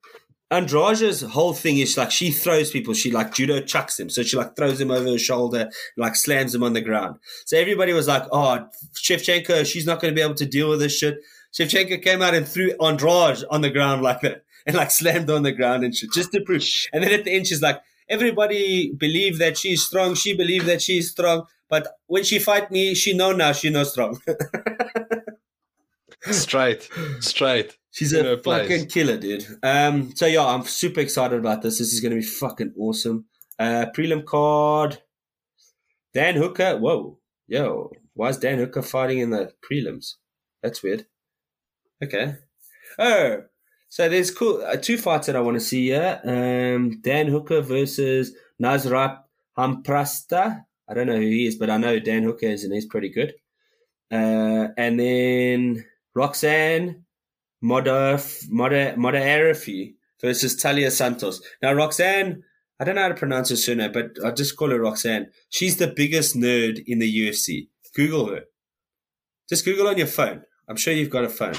[0.53, 2.93] Andrade's whole thing is like she throws people.
[2.93, 4.11] She like judo chucks them.
[4.11, 7.17] So she like throws them over her shoulder, like slams them on the ground.
[7.47, 10.81] So everybody was like, "Oh, Shevchenko, she's not going to be able to deal with
[10.81, 11.19] this shit."
[11.55, 15.43] Shevchenko came out and threw Andrade on the ground like that, and like slammed on
[15.43, 16.63] the ground and shit, just to prove.
[16.93, 17.81] And then at the end, she's like,
[18.11, 20.15] "Everybody believe that she's strong.
[20.15, 23.85] She believe that she's strong." But when she fight me, she know now she know
[23.85, 24.21] strong.
[26.31, 26.89] straight.
[27.21, 27.77] Straight.
[27.91, 28.69] She's a her place.
[28.69, 29.47] fucking killer, dude.
[29.63, 31.79] Um, so yeah, I'm super excited about this.
[31.79, 33.27] This is going to be fucking awesome.
[33.59, 35.03] Uh, prelim card.
[36.15, 36.79] Dan Hooker.
[36.79, 40.15] Whoa, yo, why is Dan Hooker fighting in the prelims?
[40.63, 41.07] That's weird.
[42.03, 42.37] Okay.
[42.99, 43.43] Oh,
[43.89, 46.21] so there's cool uh, two fights that I want to see here.
[46.25, 49.19] Um, Dan Hooker versus Nasrat
[49.57, 50.33] Haqparast.
[50.89, 53.11] I don't know who he is, but I know Dan Hooker is, and he's pretty
[53.11, 53.35] good.
[54.11, 57.05] Uh, and then Roxanne
[57.63, 58.25] Modaerafi
[60.21, 61.41] versus Taila Santos.
[61.63, 62.43] Now, Roxanne,
[62.81, 65.29] I don't know how to pronounce her surname, but I just call her Roxanne.
[65.51, 67.69] She's the biggest nerd in the UFC.
[67.95, 68.45] Google her.
[69.49, 70.43] Just Google on your phone.
[70.69, 71.55] I'm sure you've got a phone.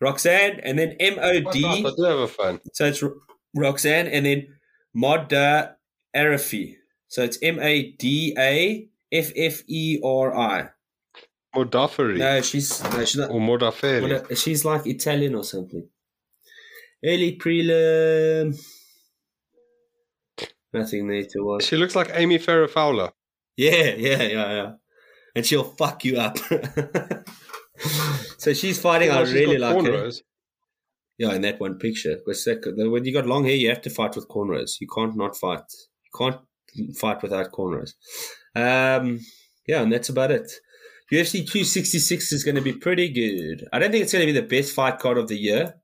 [0.00, 1.40] Roxanne, and then M O?
[1.52, 1.64] D.
[1.64, 2.60] Oh, I do have a phone.
[2.74, 3.14] So it's Ro-
[3.54, 4.48] Roxanne, and then
[4.94, 5.74] Modda
[6.14, 6.76] Arafi.
[7.08, 10.68] So it's M A D A F F E R I.
[11.56, 12.18] Modaferi.
[12.18, 13.30] No, she's no, she's not.
[13.30, 14.36] Or Modaferi.
[14.36, 15.88] She's like Italian or something.
[17.04, 18.58] Early prelim.
[20.72, 21.64] Nothing there to watch.
[21.64, 23.12] She looks like Amy Farrah Fowler.
[23.56, 24.72] Yeah, yeah, yeah, yeah.
[25.34, 26.36] And she'll fuck you up.
[28.38, 29.10] so she's fighting.
[29.10, 30.10] I she's really like her.
[31.18, 32.18] Yeah, in that one picture.
[32.26, 34.80] When you got long hair, you have to fight with cornrows.
[34.80, 35.64] You can't not fight.
[36.04, 36.40] You can't
[36.98, 37.94] fight without cornrows.
[38.54, 39.20] Um,
[39.66, 40.50] yeah, and that's about it.
[41.12, 43.66] UFC 266 is going to be pretty good.
[43.72, 45.76] I don't think it's going to be the best fight card of the year,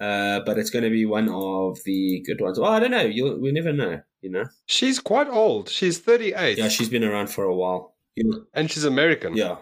[0.00, 2.58] uh, but it's going to be one of the good ones.
[2.58, 3.00] Well, I don't know.
[3.00, 4.44] You'll, we never know, you know?
[4.66, 5.70] She's quite old.
[5.70, 6.58] She's 38.
[6.58, 7.94] Yeah, she's been around for a while.
[8.16, 9.34] You and she's American.
[9.34, 9.56] Yeah.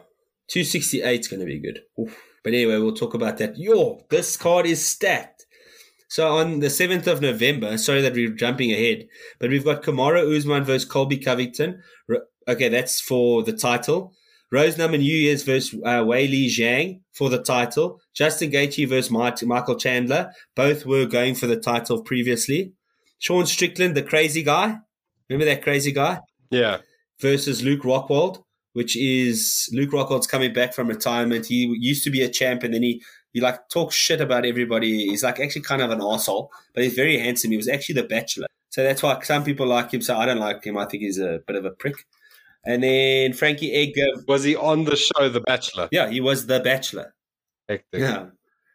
[0.49, 1.83] 268 is going to be good.
[2.01, 2.21] Oof.
[2.43, 3.57] But anyway, we'll talk about that.
[3.57, 5.47] Yo, this card is stacked.
[6.09, 9.07] So on the 7th of November, sorry that we're jumping ahead,
[9.39, 11.83] but we've got Kamaru Usman versus Colby Covington.
[12.49, 14.15] Okay, that's for the title.
[14.51, 18.01] Rose Namajunas Year's versus uh, Weili Zhang for the title.
[18.15, 20.33] Justin Gaethje versus Mike- Michael Chandler.
[20.57, 22.73] Both were going for the title previously.
[23.19, 24.79] Sean Strickland, the crazy guy.
[25.29, 26.21] Remember that crazy guy?
[26.51, 26.79] Yeah.
[27.21, 31.47] versus Luke Rockhold, which is Luke Rockhold's coming back from retirement.
[31.47, 35.07] He used to be a champ and then he, he like talks shit about everybody.
[35.09, 37.51] He's like actually kind of an asshole, but he's very handsome.
[37.51, 38.47] He was actually the bachelor.
[38.71, 40.01] So that's why some people like him.
[40.01, 40.79] So I don't like him.
[40.79, 41.97] I think he's a bit of a prick.
[42.65, 44.23] And then Frankie Edgar.
[44.27, 45.89] Was he on the show The Bachelor?
[45.91, 47.15] Yeah, he was the bachelor.
[47.69, 48.01] Hectic.
[48.01, 48.27] Yeah.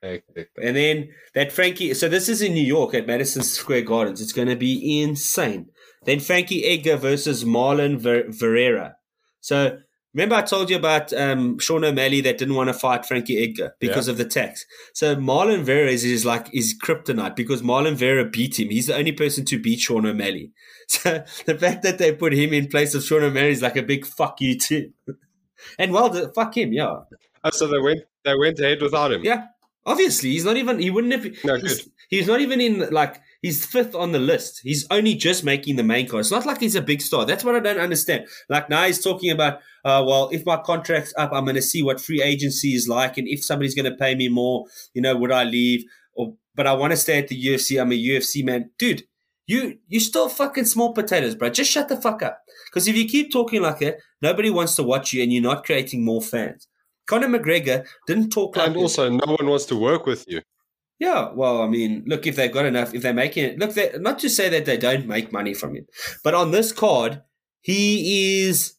[0.01, 0.49] Hectic.
[0.61, 4.21] And then that Frankie, so this is in New York at Madison Square Gardens.
[4.21, 5.67] It's going to be insane.
[6.05, 8.93] Then Frankie Edgar versus Marlon Ver- Verreira.
[9.39, 9.77] So
[10.13, 13.75] remember I told you about um, Sean O'Malley that didn't want to fight Frankie Edgar
[13.79, 14.65] because of the tax.
[14.93, 18.69] So Marlon Vera is, is like is kryptonite because Marlon Vera beat him.
[18.69, 20.51] He's the only person to beat Sean O'Malley.
[20.85, 23.81] So the fact that they put him in place of Sean O'Malley is like a
[23.81, 24.91] big fuck you too.
[25.79, 26.97] And well, fuck him, yeah.
[27.43, 29.21] Oh, so they went they went ahead without him.
[29.23, 29.45] Yeah,
[29.85, 30.79] obviously he's not even.
[30.79, 31.43] He wouldn't have.
[31.43, 31.91] No, he's, good.
[32.09, 33.21] he's not even in like.
[33.41, 34.61] He's fifth on the list.
[34.63, 36.21] He's only just making the main card.
[36.21, 37.25] It's not like he's a big star.
[37.25, 38.27] That's what I don't understand.
[38.49, 41.83] Like now he's talking about, uh, well, if my contract's up, I'm going to see
[41.83, 45.17] what free agency is like, and if somebody's going to pay me more, you know,
[45.17, 45.83] would I leave?
[46.13, 47.81] Or but I want to stay at the UFC.
[47.81, 49.03] I'm a UFC man, dude.
[49.45, 51.49] You you still fucking small potatoes, bro.
[51.49, 52.39] Just shut the fuck up.
[52.69, 55.65] Because if you keep talking like that, nobody wants to watch you, and you're not
[55.65, 56.67] creating more fans.
[57.05, 60.41] Conor McGregor didn't talk like And also, no one wants to work with you.
[60.99, 64.19] Yeah, well, I mean, look, if they've got enough, if they're making it, look, not
[64.19, 65.87] to say that they don't make money from it,
[66.23, 67.21] but on this card,
[67.61, 68.75] he is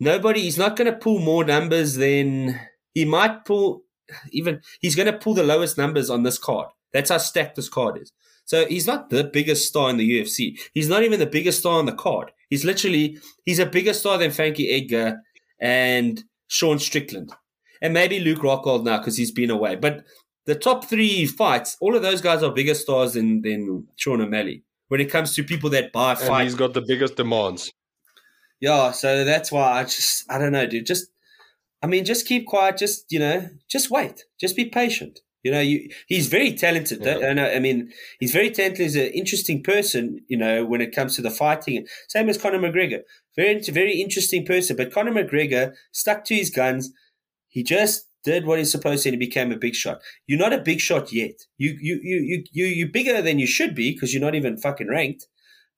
[0.00, 0.42] nobody.
[0.42, 2.58] He's not going to pull more numbers than
[2.94, 3.82] he might pull.
[4.30, 6.68] Even he's going to pull the lowest numbers on this card.
[6.92, 8.12] That's how stacked this card is.
[8.44, 10.58] So he's not the biggest star in the UFC.
[10.72, 12.30] He's not even the biggest star on the card.
[12.50, 15.20] He's literally he's a bigger star than Frankie Edgar
[15.58, 17.32] and Sean Strickland,
[17.80, 19.76] and maybe Luke Rockhold now because he's been away.
[19.76, 20.04] But
[20.46, 24.64] the top three fights, all of those guys are bigger stars than than Sean O'Malley
[24.88, 27.72] when it comes to people that buy And he's got the biggest demands.
[28.60, 30.86] Yeah, so that's why I just I don't know, dude.
[30.86, 31.08] Just
[31.82, 32.76] I mean, just keep quiet.
[32.78, 34.24] Just you know, just wait.
[34.40, 35.20] Just be patient.
[35.42, 37.04] You know, you, he's very talented.
[37.04, 37.18] Yeah.
[37.18, 38.80] I, know, uh, I mean, he's very talented.
[38.80, 40.20] He's an interesting person.
[40.28, 41.86] You know, when it comes to the fighting.
[42.08, 43.00] Same as Conor McGregor.
[43.36, 44.76] Very, very interesting person.
[44.76, 46.92] But Conor McGregor stuck to his guns.
[47.48, 50.00] He just did what he's supposed to, and he became a big shot.
[50.26, 51.32] You're not a big shot yet.
[51.58, 54.56] You, you, you, you, you, you're bigger than you should be because you're not even
[54.56, 55.26] fucking ranked.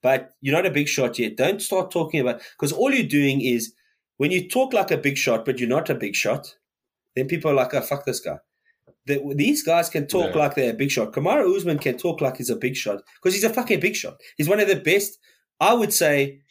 [0.03, 1.35] But you're not a big shot yet.
[1.37, 3.73] Don't start talking about because all you're doing is
[4.17, 6.55] when you talk like a big shot, but you're not a big shot.
[7.15, 8.37] Then people are like, "Oh, fuck this guy."
[9.07, 10.39] The, these guys can talk Yeah.
[10.39, 11.13] like they're a big shot.
[11.13, 14.17] Kamaru Usman can talk like he's a big shot because he's a fucking big shot.
[14.37, 15.17] He's one of the best.
[15.59, 16.41] I would say.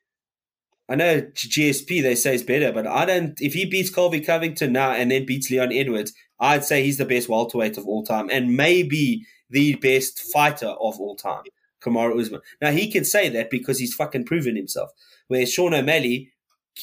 [0.88, 3.40] I know GSP they say is better, but I don't.
[3.40, 7.04] If he beats Colby Covington now and then beats Leon Edwards, I'd say he's the
[7.04, 11.42] best welterweight of all time and maybe the best fighter of all time.
[11.82, 12.40] Kamaru Usman.
[12.60, 14.90] Now he can say that because he's fucking proven himself.
[15.28, 16.32] Whereas Sean O'Malley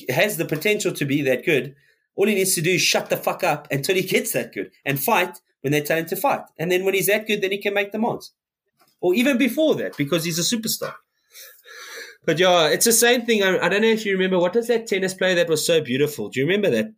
[0.10, 1.76] has the potential to be that good.
[2.16, 4.72] All he needs to do is shut the fuck up until he gets that good
[4.86, 6.44] and fight when they tell him to fight.
[6.58, 8.34] And then when he's that good, then he can make demands.
[9.02, 10.94] Or even before that, because he's a superstar.
[12.26, 13.44] But yeah, it's the same thing.
[13.44, 14.40] I, I don't know if you remember.
[14.40, 16.30] What was that tennis player that was so beautiful?
[16.30, 16.92] Do you remember that?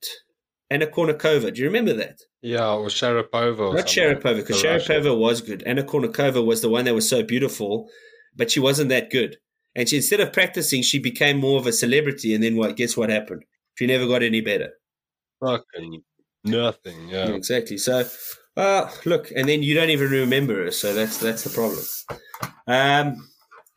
[0.70, 1.54] Anna Kournikova.
[1.54, 2.20] Do you remember that?
[2.42, 3.60] Yeah, or Sharapova.
[3.60, 4.16] Or Not something.
[4.16, 4.64] Sharapova, because.
[4.64, 5.64] Sharapova was good.
[5.64, 7.90] Anna Kournikova was the one that was so beautiful,
[8.36, 9.38] but she wasn't that good.
[9.76, 12.34] And she, instead of practicing, she became more of a celebrity.
[12.34, 12.76] And then what?
[12.78, 13.44] Guess what happened?
[13.76, 14.70] She never got any better.
[15.42, 16.02] Fucking
[16.46, 17.10] Nothing.
[17.10, 17.30] Yeah.
[17.30, 17.78] Exactly.
[17.78, 18.08] So,
[18.56, 21.84] uh, look, and then you don't even remember her, so that's that's the problem.
[22.68, 23.28] Um,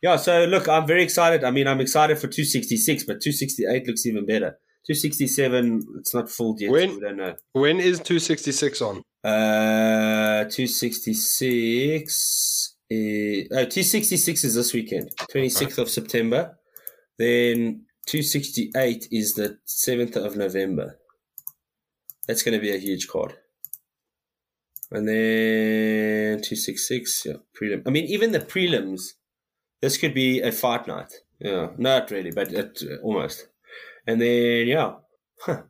[0.01, 0.17] yeah.
[0.17, 1.43] So look, I'm very excited.
[1.43, 4.57] I mean, I'm excited for 266, but 268 looks even better.
[4.87, 6.71] 267, it's not full yet.
[6.71, 7.35] When- we don't know.
[7.53, 9.03] When is 266 on?
[9.23, 12.75] Uh, 266.
[12.91, 16.57] Is, oh, 266 is this weekend, 26th of September.
[17.19, 20.97] Then 268 is the 7th of November.
[22.27, 23.35] That's going to be a huge card.
[24.91, 27.83] And then 266, yeah, prelim.
[27.85, 29.13] I mean, even the prelims,
[29.81, 31.13] this could be a fight night.
[31.39, 33.47] Yeah, not really, but it, almost.
[34.05, 34.93] And then, yeah.
[35.41, 35.61] Huh.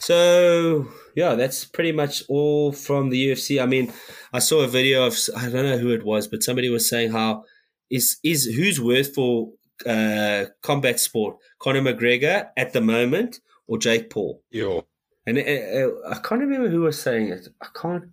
[0.00, 3.62] So, yeah, that's pretty much all from the UFC.
[3.62, 3.92] I mean,
[4.32, 7.12] I saw a video of, I don't know who it was, but somebody was saying
[7.12, 7.44] how
[7.90, 9.52] is, is who's worth for
[9.86, 11.36] uh, combat sport?
[11.58, 14.42] Conor McGregor at the moment or Jake Paul?
[14.50, 14.80] Yeah.
[15.26, 17.48] And uh, uh, I can't remember who was saying it.
[17.62, 18.04] I can't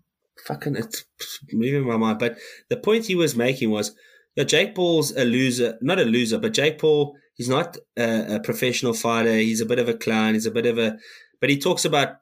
[0.45, 1.05] fucking it's
[1.51, 2.19] moving my mind.
[2.19, 2.37] But
[2.69, 3.95] the point he was making was,
[4.35, 8.39] yeah, Jake Paul's a loser, not a loser, but Jake Paul, he's not a, a
[8.39, 9.33] professional fighter.
[9.33, 10.33] He's a bit of a clown.
[10.33, 10.97] He's a bit of a,
[11.39, 12.17] but he talks about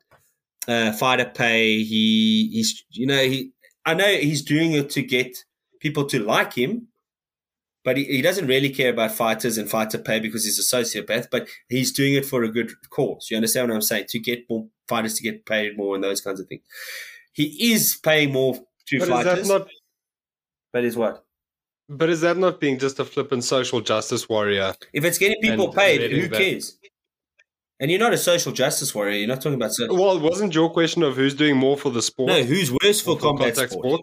[0.67, 1.83] uh, fighter pay.
[1.83, 3.51] He, he's, you know, he,
[3.85, 5.37] I know he's doing it to get
[5.79, 6.87] people to like him,
[7.83, 11.27] but he, he doesn't really care about fighters and fighter pay because he's a sociopath.
[11.31, 13.27] But he's doing it for a good cause.
[13.29, 14.05] You understand what I'm saying?
[14.09, 16.61] To get more fighters to get paid more and those kinds of things.
[17.33, 18.53] He is paying more
[18.87, 19.47] to But is fighters.
[19.47, 19.67] that not?
[20.71, 21.25] but is what?
[21.97, 24.73] But is that not being just a flippant social justice warrior?
[24.93, 26.77] If it's getting people And paid, letting who that- cares?
[27.79, 29.17] And you're not a social justice warrior.
[29.17, 29.95] You're not talking about social.
[29.97, 32.29] Well, it wasn't your question of who's doing more for the sport?
[32.29, 34.01] No, who's worse for or combat contact sport?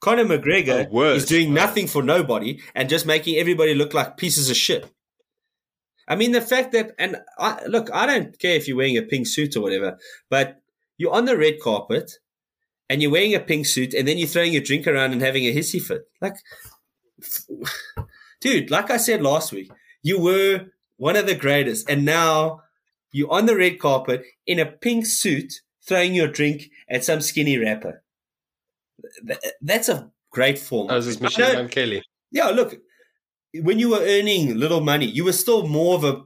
[0.00, 4.48] Conor McGregor Oh, is doing nothing for nobody and just making everybody look like pieces
[4.48, 4.90] of shit.
[6.08, 9.02] I mean, the fact that, and I, look, I don't care if you're wearing a
[9.02, 9.98] pink suit or whatever,
[10.30, 10.60] but
[10.96, 12.12] you're on the red carpet
[12.88, 15.44] and you're wearing a pink suit and then you're throwing your drink around and having
[15.44, 16.02] a hissy fit.
[16.22, 16.36] Like,
[18.40, 19.70] dude, like I said last week,
[20.02, 22.62] you were one of the greatest and now
[23.12, 25.52] you're on the red carpet in a pink suit
[25.86, 28.02] throwing your drink at some skinny rapper.
[29.62, 30.88] That's a great form.
[30.90, 32.02] Oh, is Machine Gun Kelly?
[32.30, 32.76] yeah, look,
[33.54, 36.22] when you were earning little money, you were still more of a,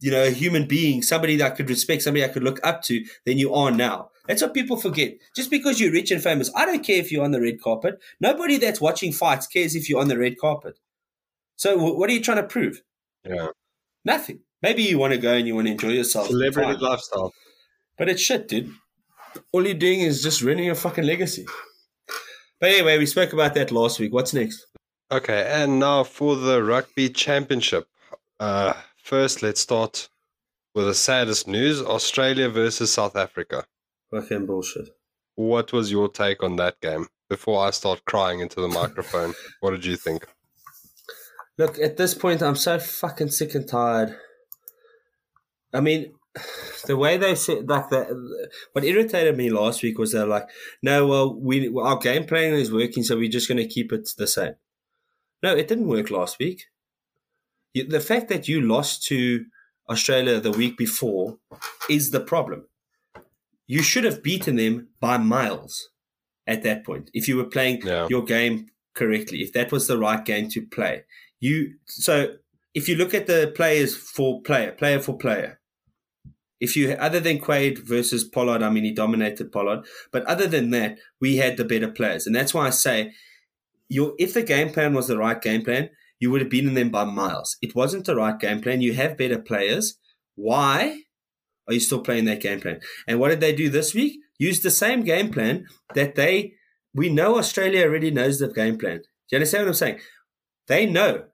[0.00, 2.82] you know, a human being, somebody that I could respect, somebody I could look up
[2.84, 4.10] to than you are now.
[4.26, 5.18] That's what people forget.
[5.36, 8.00] Just because you're rich and famous, I don't care if you're on the red carpet.
[8.20, 10.78] Nobody that's watching fights cares if you're on the red carpet.
[11.56, 12.82] So what are you trying to prove?
[13.24, 13.48] Yeah.
[14.04, 14.40] Nothing.
[14.62, 16.28] Maybe you want to go and you want to enjoy yourself.
[16.28, 16.80] Celebrity Fine.
[16.80, 17.34] lifestyle.
[17.98, 18.72] But it's shit, dude.
[19.52, 21.46] All you're doing is just ruining your fucking legacy.
[22.60, 24.12] But anyway, we spoke about that last week.
[24.12, 24.66] What's next?
[25.12, 27.88] Okay, and now for the rugby championship.
[28.40, 30.08] Uh, first, let's start
[30.74, 33.66] with the saddest news: Australia versus South Africa.
[34.14, 34.90] Fucking bullshit.
[35.34, 37.08] What was your take on that game?
[37.28, 40.24] Before I start crying into the microphone, what did you think?
[41.58, 44.16] Look, at this point, I'm so fucking sick and tired.
[45.72, 46.12] I mean,
[46.86, 50.48] the way they said, like, the, what irritated me last week was they're like,
[50.80, 54.08] no, well, we our game plan is working, so we're just going to keep it
[54.16, 54.54] the same.
[55.42, 56.66] No, it didn't work last week.
[57.74, 59.46] The fact that you lost to
[59.90, 61.38] Australia the week before
[61.90, 62.66] is the problem.
[63.66, 65.90] You should have beaten them by miles
[66.46, 68.06] at that point if you were playing Yeah.
[68.10, 71.04] your game correctly, if that was the right game to play.
[71.40, 72.36] You so
[72.74, 75.60] if you look at the players for player, player for player,
[76.60, 80.70] if you other than Quade versus Pollard, I mean he dominated Pollard, but other than
[80.70, 83.12] that, we had the better players, and that's why I say,
[83.88, 86.90] your if the game plan was the right game plan, you would have beaten them
[86.90, 87.56] by miles.
[87.60, 88.80] It wasn't the right game plan.
[88.80, 89.98] You have better players.
[90.36, 91.02] Why
[91.68, 92.80] are you still playing that game plan?
[93.06, 94.18] And what did they do this week?
[94.38, 96.54] Use the same game plan that they.
[96.94, 98.98] We know Australia already knows the game plan.
[98.98, 100.00] Do you understand what I'm saying?
[100.68, 101.24] They know.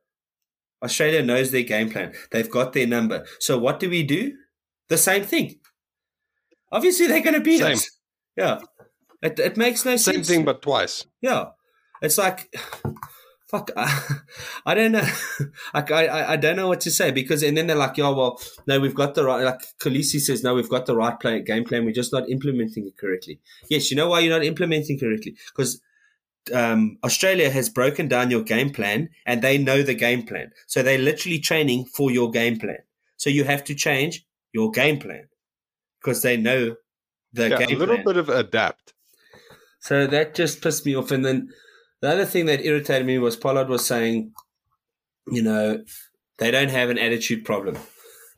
[0.83, 2.15] Australia knows their game plan.
[2.31, 3.27] They've got their number.
[3.41, 4.33] So what do we do?
[4.89, 5.57] The same thing.
[6.73, 7.73] Obviously, they're going to beat Same.
[7.73, 7.91] us.
[8.37, 8.61] Yeah.
[9.23, 10.29] It, it makes no Same sense.
[10.29, 11.05] thing, but twice.
[11.21, 11.47] Yeah,
[12.01, 12.51] it's like,
[13.51, 14.19] fuck, I,
[14.67, 15.09] I don't know,
[15.75, 18.41] like I, I, don't know what to say because and then they're like, yeah, well,
[18.67, 19.45] no, we've got the right.
[19.45, 21.85] Like Kolisi says, no, we've got the right play game plan.
[21.85, 23.41] We're just not implementing it correctly.
[23.69, 25.81] Yes, you know why you're not implementing correctly because.
[26.55, 30.53] Um, Australia has broken down your game plan and they know the game plan.
[30.67, 32.79] So they're literally training for your game plan.
[33.19, 35.29] So you have to change your game plan
[36.01, 36.77] because they know
[37.35, 38.05] the Yeah, a little plan.
[38.05, 38.95] bit of adapt.
[39.81, 41.11] So that just pissed me off.
[41.11, 41.51] And then
[42.01, 44.33] the other thing that irritated me was Pollard was saying,
[45.31, 45.85] you know,
[46.39, 47.77] they don't have an attitude problem.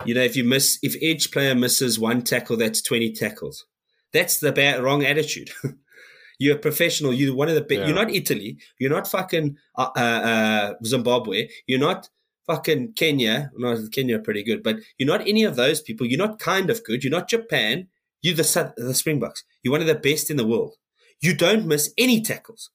[0.04, 3.66] You know, if you miss, if each player misses one tackle, that's 20 tackles.
[4.12, 5.50] That's the bad, wrong attitude.
[6.38, 7.12] you're a professional.
[7.12, 7.80] You're one of the best.
[7.80, 7.86] Yeah.
[7.86, 8.58] You're not Italy.
[8.78, 11.48] You're not fucking uh, uh, uh, Zimbabwe.
[11.66, 12.08] You're not
[12.46, 13.50] fucking Kenya.
[13.56, 16.06] No, Kenya pretty good, but you're not any of those people.
[16.06, 17.04] You're not kind of good.
[17.04, 17.88] You're not Japan.
[18.22, 19.44] You're the the Springboks.
[19.62, 20.74] You're one of the best in the world.
[21.20, 22.70] You don't miss any tackles.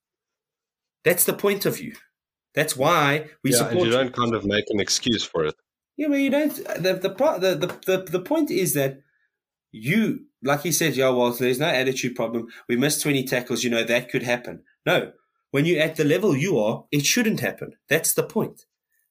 [1.04, 1.93] That's the point of you.
[2.54, 5.56] That's why we yeah, support and you don't kind of make an excuse for it.
[5.95, 6.56] Yeah, but you don't.
[6.56, 9.02] The the the, the the point is that
[9.72, 12.48] you, like he said, yeah, well, there's no attitude problem.
[12.68, 13.64] We missed twenty tackles.
[13.64, 14.64] You know that could happen.
[14.86, 15.12] No,
[15.52, 17.74] when you're at the level you are, it shouldn't happen.
[17.89, 18.66] That's the point.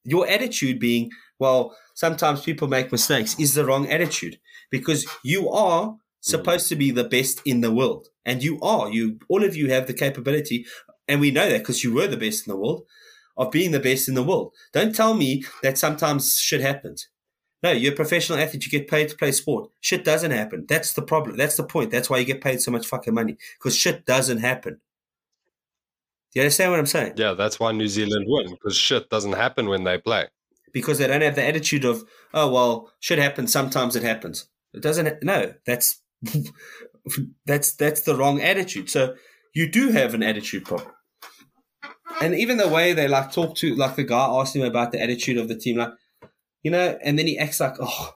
[0.05, 4.39] Your attitude being, well, sometimes people make mistakes, is the wrong attitude
[4.71, 5.99] because you are mm.
[6.21, 8.89] supposed to be the best in the world, and you are.
[8.91, 10.67] You all of you have the capability,
[11.09, 12.85] and we know that because you were the best in the world
[13.37, 14.53] of being the best in the world.
[14.73, 17.09] Don't tell me that sometimes shit happens.
[17.63, 18.65] No, you're a professional athlete.
[18.65, 19.71] You get paid to play sport.
[19.81, 20.67] Shit doesn't happen.
[20.69, 21.37] That's the problem.
[21.37, 21.91] That's the point.
[21.91, 24.81] That's why you get paid so much fucking money because shit doesn't happen.
[26.33, 27.15] Do you understand what I'm saying?
[27.17, 30.27] Yeah, that's why New Zealand win because shit doesn't happen when they play.
[30.73, 32.05] Because they don't have the attitude of,
[32.35, 33.51] oh, well, shit happens.
[33.53, 34.47] Sometimes it happens.
[34.75, 35.23] It doesn't.
[35.23, 36.03] No, that's
[37.47, 38.91] that's that's the wrong attitude.
[38.91, 39.15] So
[39.55, 40.93] you do have an attitude problem.
[42.21, 45.01] And even the way they like talk to, like the guy asked him about the
[45.01, 45.93] attitude of the team, like,
[46.63, 48.15] you know, and then he acts like, oh,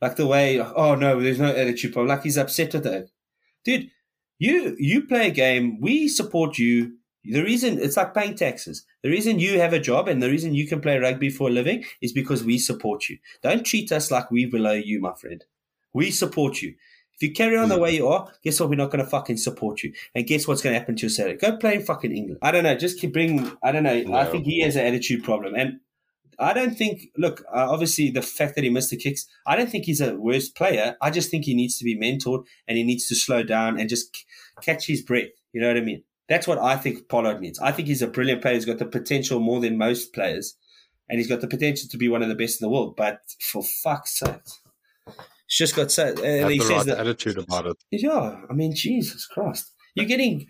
[0.00, 3.10] like the way, oh no, there's no attitude problem, like he's upset with it.
[3.64, 3.90] Dude,
[4.38, 6.96] you you play a game, we support you.
[7.24, 8.84] The reason it's like paying taxes.
[9.04, 11.52] The reason you have a job and the reason you can play rugby for a
[11.52, 13.18] living is because we support you.
[13.42, 15.44] Don't treat us like we below you, my friend.
[15.94, 16.74] We support you.
[17.14, 18.68] If you carry on the way you are, guess what?
[18.68, 19.92] We're not going to fucking support you.
[20.14, 21.36] And guess what's going to happen to your salary?
[21.36, 22.38] Go play in fucking England.
[22.42, 22.74] I don't know.
[22.74, 23.56] Just keep bring.
[23.62, 24.14] I don't know.
[24.14, 25.80] I think he has an attitude problem, and
[26.38, 27.08] I don't think.
[27.16, 30.16] Look, uh, obviously the fact that he missed the kicks, I don't think he's a
[30.16, 30.96] worse player.
[31.00, 33.88] I just think he needs to be mentored and he needs to slow down and
[33.88, 34.24] just c-
[34.62, 35.28] catch his breath.
[35.52, 36.02] You know what I mean?
[36.28, 37.58] That's what I think Pollard needs.
[37.58, 38.54] I think he's a brilliant player.
[38.54, 40.56] He's got the potential more than most players,
[41.08, 42.96] and he's got the potential to be one of the best in the world.
[42.96, 44.40] But for fuck's sake,
[45.52, 46.04] he's just got so.
[46.04, 47.76] Uh, Have And he the says right that attitude about it.
[47.90, 49.72] yeah, I mean, Jesus Christ.
[49.94, 50.46] You're getting.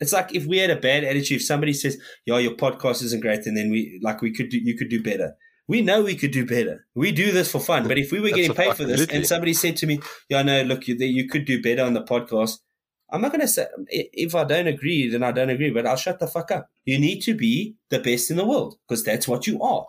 [0.00, 3.20] It's like if we had a bad attitude, if somebody says, "Yeah, your podcast isn't
[3.22, 5.34] great," and then we like we could do, you could do better.
[5.68, 6.86] We know we could do better.
[6.94, 7.88] We do this for fun.
[7.88, 9.16] But if we were getting paid for this, idiot.
[9.16, 12.02] and somebody said to me, "Yeah, no, look, you, you could do better on the
[12.02, 12.58] podcast,"
[13.10, 15.70] I'm not going to say if I don't agree, then I don't agree.
[15.70, 16.68] But I'll shut the fuck up.
[16.84, 19.86] You need to be the best in the world because that's what you are.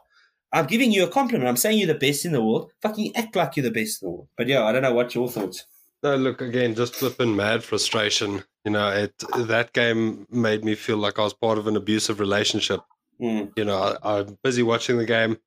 [0.53, 1.47] I'm giving you a compliment.
[1.47, 2.71] I'm saying you're the best in the world.
[2.81, 4.27] Fucking act like you're the best in the world.
[4.37, 5.65] But yeah, I don't know what your thoughts.
[6.03, 8.43] No, look again, just flipping mad frustration.
[8.63, 9.13] You know, it
[9.47, 12.81] that game made me feel like I was part of an abusive relationship.
[13.19, 13.51] Mm.
[13.57, 15.37] You know, I, I'm busy watching the game.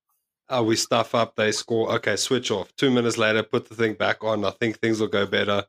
[0.48, 1.92] Uh, we stuff up, they score.
[1.94, 2.74] Okay, switch off.
[2.76, 4.44] Two minutes later, put the thing back on.
[4.44, 5.64] I think things will go better.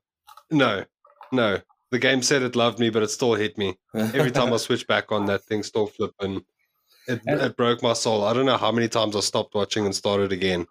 [0.49, 0.85] No,
[1.31, 1.59] no.
[1.91, 3.77] The game said it loved me, but it still hit me.
[3.93, 6.43] Every time I switch back on, that thing still flipping.
[7.07, 8.23] It, And- it broke my soul.
[8.23, 10.67] I don't know how many times I stopped watching and started again.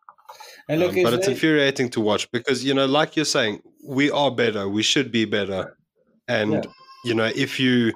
[0.69, 4.11] And look, Um, but it's infuriating to watch because you know, like you're saying, we
[4.11, 4.69] are better.
[4.69, 5.77] We should be better,
[6.29, 6.63] and Yeah.
[7.05, 7.93] you know, if you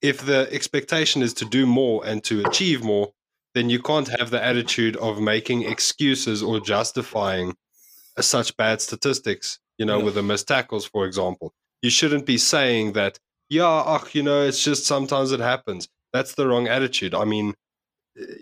[0.00, 3.12] if the expectation is to do more and to achieve more,
[3.54, 7.56] then you can't have the attitude of making excuses or justifying
[8.20, 9.58] such bad statistics.
[9.78, 10.04] You know, Yeah.
[10.04, 13.18] with the missed tackles, for example, you shouldn't be saying that.
[13.48, 15.88] Yeah, ach, you know, it's just sometimes it happens.
[16.12, 17.14] That's the wrong attitude.
[17.14, 17.54] I mean,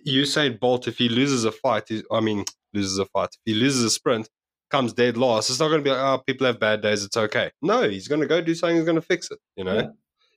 [0.06, 3.30] Usain Bolt, if he loses a fight, I mean, loses a fight.
[3.32, 4.28] If he loses a sprint,
[4.70, 7.16] comes dead last, it's not going to be like, oh, people have bad days, it's
[7.16, 7.50] okay.
[7.62, 9.76] No, he's going to go do something, he's going to fix it, you know?
[9.76, 9.88] Yeah.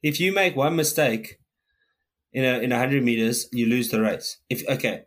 [0.03, 1.39] if you make one mistake
[2.31, 4.37] in a in a hundred meters, you lose the race.
[4.49, 5.03] If okay,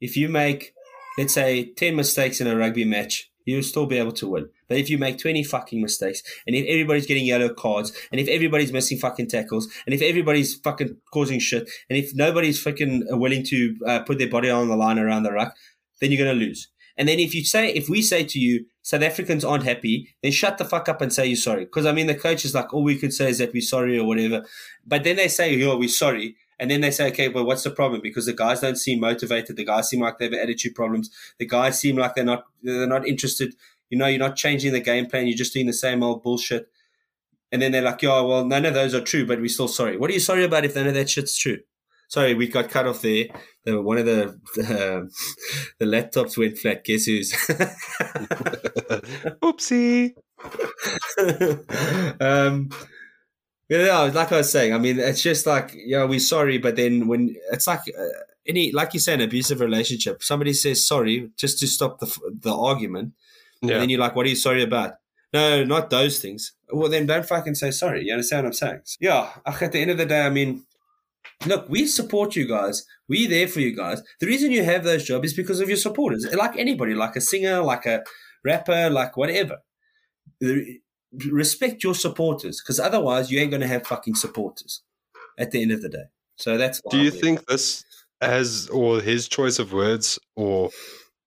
[0.00, 0.72] if you make
[1.18, 4.48] let's say ten mistakes in a rugby match, you'll still be able to win.
[4.70, 8.28] But if you make twenty fucking mistakes, and if everybody's getting yellow cards, and if
[8.28, 13.44] everybody's missing fucking tackles, and if everybody's fucking causing shit, and if nobody's fucking willing
[13.44, 15.54] to uh, put their body on the line around the ruck,
[16.00, 16.68] then you're gonna lose.
[16.96, 20.32] And then if you say, if we say to you, South Africans aren't happy, then
[20.32, 21.64] shut the fuck up and say you're sorry.
[21.64, 23.98] Because I mean, the coach is like, all we could say is that we're sorry
[23.98, 24.44] or whatever.
[24.86, 26.36] But then they say, yo, we're sorry.
[26.58, 28.02] And then they say, okay, well, what's the problem?
[28.02, 29.56] Because the guys don't seem motivated.
[29.56, 31.08] The guys seem like they have attitude problems.
[31.38, 33.54] The guys seem like they're not, they're not interested.
[33.90, 35.26] You know, you're not changing the game plan.
[35.26, 36.68] You're just doing the same old bullshit.
[37.52, 39.96] And then they're like, yeah, well, none of those are true, but we're still sorry.
[39.96, 41.58] What are you sorry about if none of that shit's true?
[42.08, 43.26] Sorry, we got cut off there.
[43.64, 45.10] The, one of the the,
[45.78, 46.84] the laptops went flat.
[46.84, 47.32] Guess who's?
[49.42, 50.14] Oopsie.
[52.20, 52.70] um,
[53.68, 57.06] yeah, like I was saying, I mean, it's just like, yeah, we're sorry, but then
[57.06, 58.06] when it's like uh,
[58.44, 62.52] any, like you say, an abusive relationship, somebody says sorry just to stop the the
[62.52, 63.12] argument,
[63.62, 63.74] Yeah.
[63.74, 64.94] and then you're like, what are you sorry about?
[65.32, 66.52] No, not those things.
[66.72, 68.04] Well, then don't fucking say sorry.
[68.04, 68.80] You understand what I'm saying?
[69.00, 69.30] Yeah.
[69.46, 70.64] At the end of the day, I mean,
[71.46, 72.84] look, we support you guys.
[73.08, 74.02] We're there for you guys.
[74.20, 76.26] The reason you have those jobs is because of your supporters.
[76.34, 78.02] Like anybody, like a singer, like a
[78.44, 79.58] rapper, like whatever.
[81.12, 84.82] Respect your supporters because otherwise you ain't going to have fucking supporters
[85.38, 86.04] at the end of the day.
[86.36, 86.80] So that's.
[86.90, 87.84] Do you think this
[88.20, 90.70] has, or his choice of words or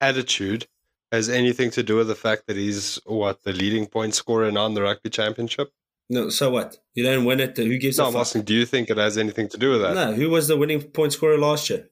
[0.02, 0.68] attitude
[1.14, 4.66] has anything to do with the fact that he's what the leading point scorer now
[4.66, 5.72] in the rugby championship?
[6.10, 6.78] No, so what?
[6.96, 7.56] You don't win it.
[7.56, 8.22] Who gives no, a I'm fuck?
[8.22, 9.94] asking, do you think it has anything to do with that?
[9.94, 11.88] No, who was the winning point scorer last year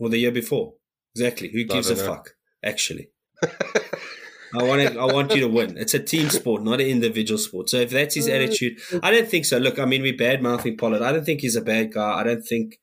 [0.00, 0.74] or the year before?
[1.14, 1.48] Exactly.
[1.52, 2.04] Who gives a know.
[2.04, 2.34] fuck?
[2.62, 3.10] Actually,
[3.42, 5.78] I want to, I want you to win.
[5.78, 7.70] It's a team sport, not an individual sport.
[7.70, 9.58] So if that's his uh, attitude, I don't think so.
[9.58, 11.02] Look, I mean, we bad mouthing Pollard.
[11.02, 12.20] I don't think he's a bad guy.
[12.20, 12.78] I don't think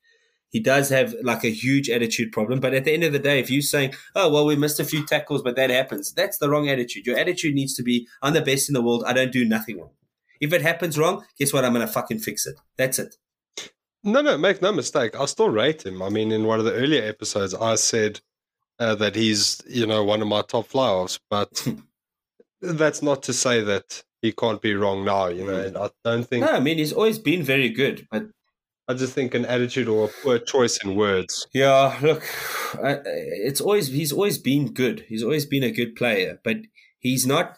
[0.50, 2.60] he does have like a huge attitude problem.
[2.60, 4.86] But at the end of the day, if you're saying, "Oh well, we missed a
[4.86, 7.06] few tackles, but that happens," that's the wrong attitude.
[7.06, 9.04] Your attitude needs to be, "I'm the best in the world.
[9.06, 9.92] I don't do nothing wrong."
[10.40, 11.66] If it happens wrong, guess what?
[11.66, 12.56] I'm gonna fucking fix it.
[12.78, 13.16] That's it.
[14.04, 15.20] No, no, make no mistake.
[15.20, 16.02] I still rate him.
[16.02, 18.22] I mean, in one of the earlier episodes, I said
[18.80, 21.68] uh, that he's, you know, one of my top fly-offs, but
[22.62, 25.60] that's not to say that he can't be wrong now, you know.
[25.60, 28.28] And I don't think, No, I mean he's always been very good, but
[28.90, 31.48] I just think an attitude or a poor choice in words.
[31.54, 32.24] Yeah, look,
[32.82, 35.06] I- it's always he's always been good.
[35.10, 36.58] He's always been a good player, but
[37.00, 37.58] he's not.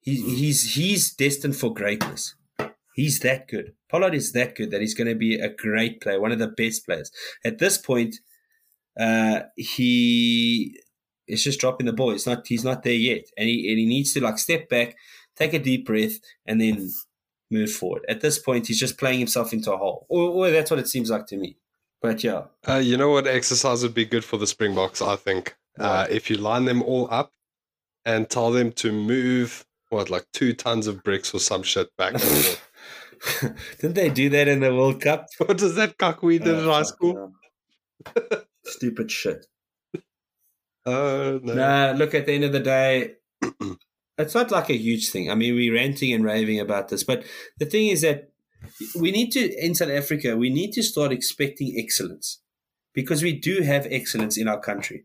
[0.00, 2.34] He, he's he's destined for greatness.
[2.94, 3.72] He's that good.
[3.88, 6.48] Pollard is that good that he's going to be a great player, one of the
[6.48, 7.10] best players.
[7.44, 8.16] At this point,
[8.98, 10.78] uh, he
[11.26, 12.10] is just dropping the ball.
[12.10, 12.46] It's not.
[12.46, 14.96] He's not there yet, and he and he needs to like step back,
[15.36, 16.90] take a deep breath, and then
[17.50, 18.04] move forward.
[18.08, 20.88] At this point, he's just playing himself into a hole, or, or that's what it
[20.88, 21.56] seems like to me.
[22.02, 25.56] But yeah, Uh, you know what exercise would be good for the Springboks, I think?
[25.78, 27.32] Uh, if you line them all up
[28.04, 32.14] and tell them to move, what, like two tons of bricks or some shit back.
[33.80, 35.26] Didn't they do that in the World Cup?
[35.38, 37.34] What does that cock we did in Oh, high school?
[38.14, 38.40] no.
[38.64, 39.46] Stupid shit.
[40.86, 41.54] Uh, no.
[41.54, 43.16] Nah, look, at the end of the day,
[44.20, 45.30] it's not like a huge thing.
[45.30, 47.24] I mean, we're ranting and raving about this, but
[47.58, 48.30] the thing is that
[48.98, 52.40] we need to, in South Africa, we need to start expecting excellence
[52.94, 55.04] because we do have excellence in our country.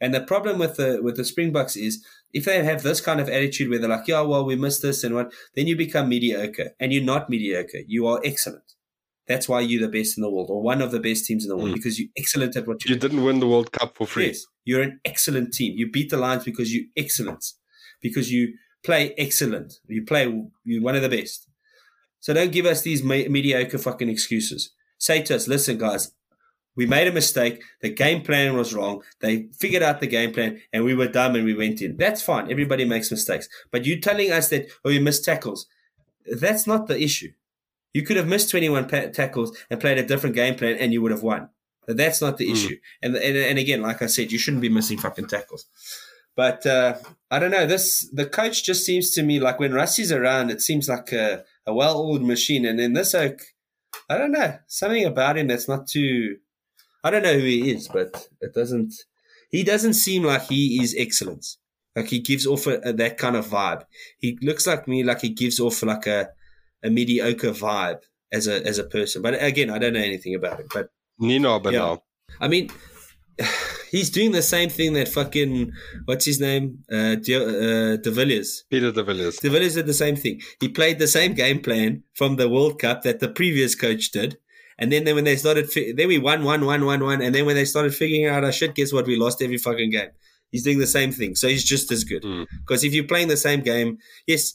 [0.00, 3.30] And the problem with the with the Springboks is if they have this kind of
[3.30, 6.72] attitude where they're like, yeah, well, we missed this and what, then you become mediocre.
[6.78, 7.80] And you're not mediocre.
[7.86, 8.74] You are excellent.
[9.26, 11.48] That's why you're the best in the world or one of the best teams in
[11.48, 11.74] the world Mm.
[11.74, 12.94] because you're excellent at what you do.
[12.94, 14.26] You didn't win the World Cup for free.
[14.26, 15.72] Yes, you're an excellent team.
[15.76, 17.44] You beat the Lions because you're excellent,
[18.00, 19.74] because you play excellent.
[19.88, 20.24] You play
[20.64, 21.48] you're one of the best.
[22.20, 24.70] So don't give us these me- mediocre fucking excuses.
[24.98, 26.12] Say to us, listen, guys,
[26.74, 27.62] we made a mistake.
[27.80, 29.02] The game plan was wrong.
[29.20, 31.96] They figured out the game plan, and we were dumb and we went in.
[31.96, 32.50] That's fine.
[32.50, 33.48] Everybody makes mistakes.
[33.70, 35.66] But you telling us that oh you missed tackles,
[36.26, 37.32] that's not the issue.
[37.94, 41.00] You could have missed 21 pa- tackles and played a different game plan, and you
[41.02, 41.48] would have won.
[41.88, 42.52] That's not the Mm.
[42.52, 42.76] issue.
[43.00, 45.66] And, and and again, like I said, you shouldn't be missing fucking tackles.
[46.36, 46.98] But uh,
[47.30, 47.66] I don't know.
[47.66, 51.44] This the coach just seems to me like when Rassie's around, it seems like a,
[51.66, 52.66] a well-oiled machine.
[52.66, 53.40] And then this oak,
[54.10, 56.36] I don't know something about him that's not too.
[57.02, 58.92] I don't know who he is, but it doesn't.
[59.50, 61.58] He doesn't seem like he is excellence.
[61.94, 63.84] Like he gives off a, a, that kind of vibe.
[64.18, 66.28] He looks like me, like he gives off like a
[66.82, 69.22] a mediocre vibe as a as a person.
[69.22, 70.68] But again, I don't know anything about him.
[70.72, 71.96] But Nino, but Yeah.
[72.40, 72.70] I mean,
[73.90, 75.72] he's doing the same thing that fucking
[76.04, 78.64] what's his name, uh, De, uh, De Villiers.
[78.70, 79.36] Peter de Villiers.
[79.38, 80.40] De Villiers did the same thing.
[80.60, 84.38] He played the same game plan from the World Cup that the previous coach did.
[84.78, 87.22] And then, then when they started, fi- then we won, one, one, one, one.
[87.22, 89.06] And then when they started figuring out our shit, guess what?
[89.06, 90.10] We lost every fucking game.
[90.52, 91.34] He's doing the same thing.
[91.34, 92.22] So he's just as good.
[92.22, 92.46] Mm.
[92.60, 94.54] Because if you're playing the same game, yes,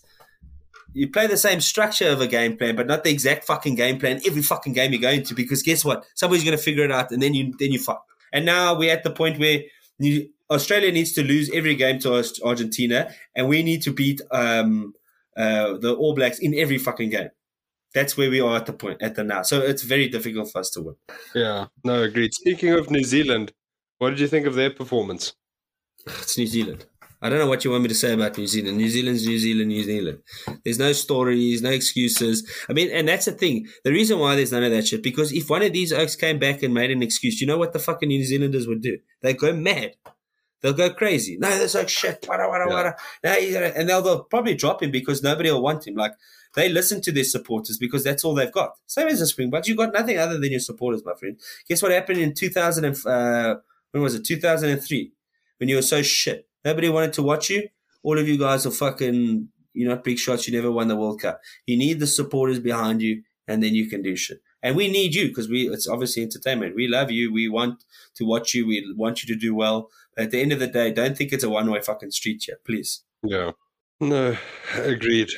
[0.93, 3.99] you play the same structure of a game plan, but not the exact fucking game
[3.99, 5.33] plan every fucking game you're going to.
[5.33, 6.05] Because guess what?
[6.15, 8.05] Somebody's going to figure it out, and then you then you fuck.
[8.31, 9.61] And now we're at the point where
[9.99, 14.93] you, Australia needs to lose every game to Argentina, and we need to beat um,
[15.37, 17.29] uh, the All Blacks in every fucking game.
[17.93, 19.41] That's where we are at the point at the now.
[19.41, 20.95] So it's very difficult for us to win.
[21.35, 22.33] Yeah, no, agreed.
[22.33, 23.51] Speaking of New Zealand,
[23.97, 25.33] what did you think of their performance?
[26.07, 26.85] It's New Zealand.
[27.21, 28.77] I don't know what you want me to say about New Zealand.
[28.77, 30.19] New Zealand's New Zealand, New Zealand.
[30.63, 32.49] There's no stories, no excuses.
[32.69, 33.67] I mean, and that's the thing.
[33.83, 36.39] The reason why there's none of that shit, because if one of these oaks came
[36.39, 38.97] back and made an excuse, you know what the fucking New Zealanders would do?
[39.21, 39.91] They'd go mad.
[40.61, 41.37] They'll go crazy.
[41.39, 42.25] No, that's like shit.
[42.27, 42.73] Wada, wada, Yeah.
[42.73, 42.95] wada.
[43.23, 45.95] No, he's gonna- and they'll, they'll probably drop him because nobody will want him.
[45.95, 46.13] Like,
[46.55, 48.73] they listen to their supporters because that's all they've got.
[48.87, 49.67] Same as the Springboks.
[49.67, 51.39] You've got nothing other than your supporters, my friend.
[51.67, 53.55] Guess what happened in 2000 and, uh,
[53.91, 54.23] when was it?
[54.25, 55.13] 2003
[55.59, 56.47] when you were so shit.
[56.63, 57.69] Nobody wanted to watch you.
[58.03, 61.21] All of you guys are fucking you're not big shots, you never won the World
[61.21, 61.41] Cup.
[61.65, 64.41] You need the supporters behind you, and then you can do shit.
[64.63, 66.75] And we need you because we it's obviously entertainment.
[66.75, 67.33] We love you.
[67.33, 67.83] We want
[68.15, 68.67] to watch you.
[68.67, 69.89] We want you to do well.
[70.15, 72.43] But at the end of the day, don't think it's a one way fucking street
[72.45, 73.03] here, please.
[73.23, 73.51] Yeah.
[73.99, 74.37] No,
[74.75, 75.29] agreed.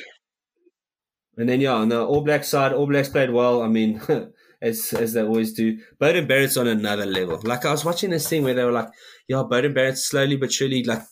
[1.36, 3.62] And then yeah, on the All Black side, All Blacks played well.
[3.62, 4.00] I mean,
[4.62, 5.78] as as they always do.
[6.00, 7.40] Beauden Barrett's on another level.
[7.42, 8.88] Like I was watching this thing where they were like,
[9.28, 11.02] yeah, Beauden Barrett slowly but surely like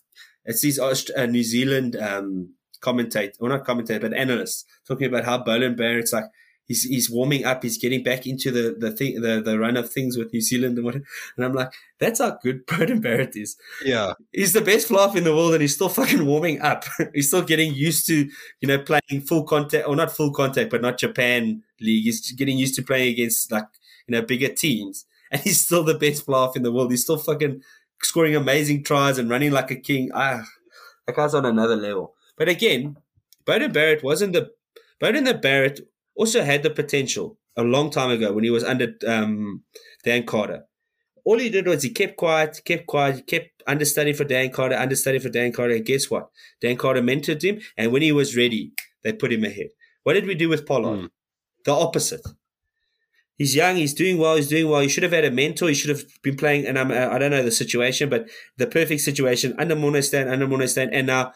[0.45, 5.43] it's these uh, New Zealand um commentate or not commentate but analysts talking about how
[5.43, 6.24] Beauden Barrett's like
[6.72, 9.90] he's he's warming up, he's getting back into the the thing the, the run of
[9.90, 11.05] things with New Zealand and what and
[11.38, 13.57] I'm like, that's how good Beauden Barrett is.
[13.84, 14.14] Yeah.
[14.32, 16.84] He's the best fluff in the world and he's still fucking warming up.
[17.14, 18.28] he's still getting used to,
[18.61, 22.05] you know, playing full contact or not full contact, but not Japan league.
[22.05, 23.66] He's getting used to playing against like,
[24.07, 25.07] you know, bigger teams.
[25.30, 26.90] And he's still the best fluff in the world.
[26.90, 27.62] He's still fucking
[28.05, 30.11] scoring amazing tries and running like a king.
[30.14, 30.44] Ah,
[31.07, 32.14] that guy's on another level.
[32.36, 32.96] But again,
[33.44, 34.50] Beauden Barrett wasn't the
[35.03, 35.80] Beauden the Barrett
[36.14, 39.62] also had the potential a long time ago when he was under um,
[40.05, 40.64] Dan Carter.
[41.24, 44.76] All he did was he kept quiet, kept quiet, he kept understudy for Dan Carter,
[44.76, 45.74] understudy for Dan Carter.
[45.74, 46.30] And guess what?
[46.61, 48.72] Dan Carter mentored him, and when he was ready,
[49.05, 49.68] they put him ahead.
[50.03, 50.98] What did we do with Pollard?
[50.98, 51.11] Mm.
[51.64, 52.26] The opposite.
[53.43, 53.76] He's young.
[53.76, 54.36] He's doing well.
[54.36, 54.80] He's doing well.
[54.80, 55.68] He should have had a mentor.
[55.68, 56.66] He should have been playing.
[56.66, 60.47] And I'm, I don't know the situation, but the perfect situation under Morné Steyn, under
[60.47, 61.32] Morné Steyn, and now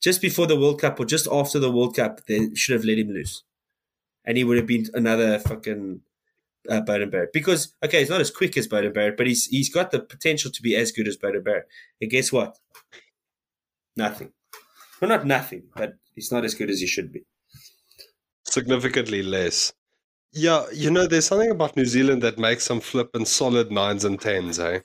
[0.00, 2.98] just before the World Cup or just after the World Cup, they should have let
[2.98, 3.42] him loose
[4.24, 6.00] and he would have been another fucking
[6.68, 7.32] uh, Beauden Barrett.
[7.32, 10.50] Because okay, he's not as quick as Beauden Barrett, but he's he's got the potential
[10.50, 11.66] to be as good as Beauden Barrett.
[12.00, 12.58] And guess what?
[13.96, 14.32] Nothing.
[15.00, 17.24] Well, not nothing, but he's not as good as he should be.
[18.44, 19.72] Significantly less.
[20.32, 24.04] Yeah, you know, there's something about New Zealand that makes them flip in solid nines
[24.04, 24.80] and tens, eh?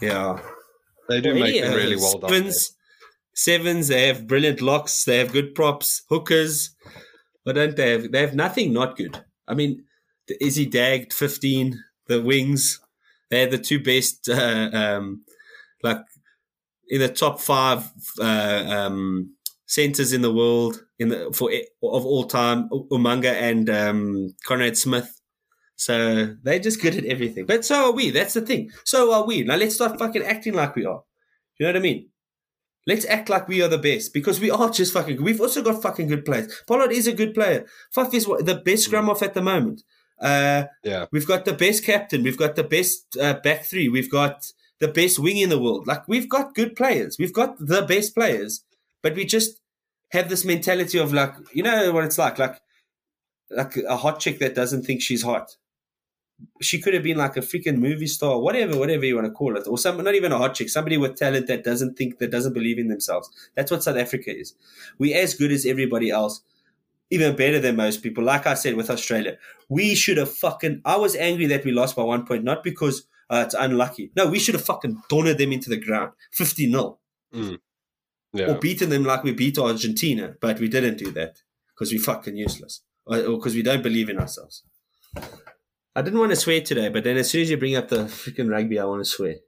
[0.00, 0.40] Yeah,
[1.08, 2.30] They do Well, make any, them really well done.
[2.30, 2.76] Sevens,
[3.34, 3.88] sevens.
[3.88, 5.04] They have brilliant locks.
[5.04, 6.74] They have good props, hookers.
[7.44, 8.12] What don't they have?
[8.12, 9.24] They have nothing not good.
[9.46, 9.84] I mean,
[10.28, 12.80] the Izzy Dagged fifteen, the wings.
[13.30, 15.24] They're the two best, uh, um,
[15.82, 16.00] like
[16.88, 17.90] in the top five
[18.20, 19.34] uh, um,
[19.72, 22.68] centers in the world in the for of all time.
[22.68, 25.10] Umaga and um, Conrad Smith.
[25.76, 27.46] So they're just good at everything.
[27.46, 28.10] But so are we.
[28.10, 28.70] That's the thing.
[28.84, 29.42] So are we.
[29.44, 31.02] Now let's start fucking acting like we are.
[31.58, 32.08] You know what I mean?
[32.86, 35.16] Let's act like we are the best because we are just fucking.
[35.16, 35.24] Good.
[35.24, 36.52] We've also got fucking good players.
[36.66, 37.64] Pollard is a good player.
[37.92, 39.82] Fuck is the best scrumhalf at the moment.
[40.20, 41.06] Uh, Yeah.
[41.12, 42.22] we've got the best captain.
[42.22, 43.88] We've got the best uh, back three.
[43.88, 45.86] We've got the best wing in the world.
[45.86, 47.16] Like we've got good players.
[47.18, 48.64] We've got the best players,
[49.02, 49.61] but we just
[50.12, 52.60] have this mentality of like, you know what it's like, like,
[53.50, 55.56] like a hot chick that doesn't think she's hot.
[56.60, 59.56] She could have been like a freaking movie star, whatever, whatever you want to call
[59.56, 62.30] it, or some, not even a hot chick, somebody with talent that doesn't think, that
[62.30, 63.30] doesn't believe in themselves.
[63.54, 64.54] That's what South Africa is.
[64.98, 66.42] We're as good as everybody else,
[67.10, 68.24] even better than most people.
[68.24, 69.38] Like I said with Australia,
[69.68, 70.82] we should have fucking.
[70.84, 74.10] I was angry that we lost by one point, not because uh, it's unlucky.
[74.16, 76.98] No, we should have fucking donnered them into the ground, fifty 0
[78.34, 78.46] Yeah.
[78.46, 81.36] or beaten them like we beat Argentina, but we didn't do that
[81.68, 84.62] because we're fucking useless or because we don't believe in ourselves.
[85.94, 88.04] I didn't want to swear today, but then as soon as you bring up the
[88.04, 89.36] freaking rugby, I want to swear.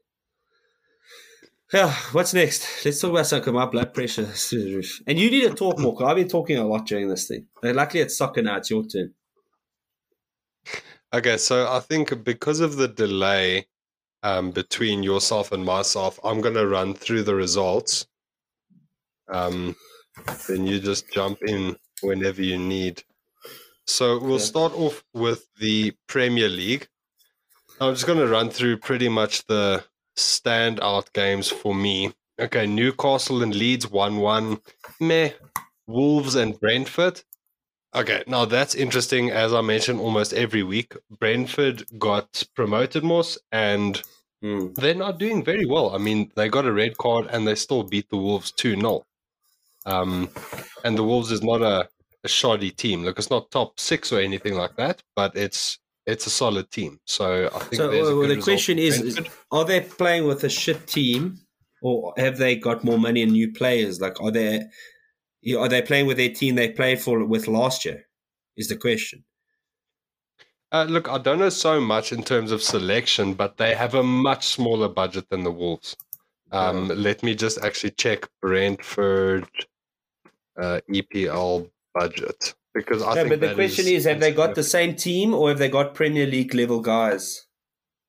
[1.72, 2.84] Yeah, what's next?
[2.84, 3.52] Let's talk about something.
[3.52, 5.00] My blood pressure is through the roof.
[5.08, 5.96] And you need to talk more.
[5.96, 7.46] 'cause I've been talking a lot during this thing.
[7.64, 8.58] Uh, Luckily, it's soccer now.
[8.58, 9.14] It's your turn.
[11.12, 13.66] Okay, so I think because of the delay
[14.22, 18.06] um, between yourself and myself, I'm going to run through the results.
[19.28, 19.76] Um,
[20.48, 23.02] then you just jump in whenever you need.
[23.86, 26.88] So we'll start off with the Premier League.
[27.80, 29.84] I'm just going to run through pretty much the
[30.16, 32.12] standout games for me.
[32.40, 34.60] Okay, Newcastle and Leeds 1 1.
[35.00, 35.30] Meh.
[35.86, 37.22] Wolves and Brentford.
[37.94, 39.30] Okay, now that's interesting.
[39.30, 44.02] As I mentioned almost every week, Brentford got promoted, Moss, and
[44.42, 44.72] Hmm.
[44.74, 45.94] they're not doing very well.
[45.94, 49.04] I mean, they got a red card and they still beat the Wolves 2 0.
[49.86, 50.30] Um,
[50.84, 51.88] and the Wolves is not a,
[52.24, 53.04] a shoddy team.
[53.04, 56.98] Look, it's not top six or anything like that, but it's it's a solid team.
[57.06, 59.20] So I think So there's a well, the question is, is:
[59.50, 61.38] Are they playing with a shit team,
[61.82, 64.00] or have they got more money and new players?
[64.00, 64.64] Like, are they
[65.58, 68.06] are they playing with their team they played for with last year?
[68.56, 69.24] Is the question.
[70.72, 74.02] Uh, look, I don't know so much in terms of selection, but they have a
[74.02, 75.96] much smaller budget than the Wolves.
[76.50, 79.48] Um, Let me just actually check Brentford
[80.60, 84.62] uh, EPL budget because I no, think but the question is, have they got the
[84.62, 87.46] same team or have they got Premier League level guys?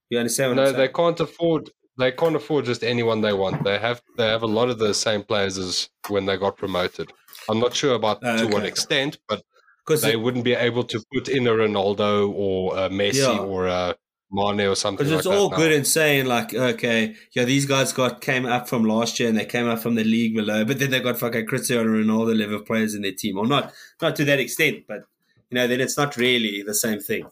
[0.10, 0.94] You understand what No, I'm they saying?
[0.94, 1.70] can't afford.
[1.98, 3.64] They can't afford just anyone they want.
[3.64, 7.12] They have they have a lot of the same players as when they got promoted.
[7.50, 9.44] I'm not sure about Oh, to what extent, but
[9.86, 13.40] Because they wouldn't be able to put in a Ronaldo or a Messi Yeah.
[13.40, 13.96] or a
[14.36, 15.36] Mane or something Because like it's that.
[15.36, 15.58] all now.
[15.58, 19.38] good in saying like, okay, yeah, these guys got came up from last year and
[19.38, 22.36] they came up from the league below, but then they got fucking Cristiano Ronaldo the
[22.36, 25.06] level players in their team, or not, not to that extent, but
[25.50, 27.26] you know, then it's not really the same thing.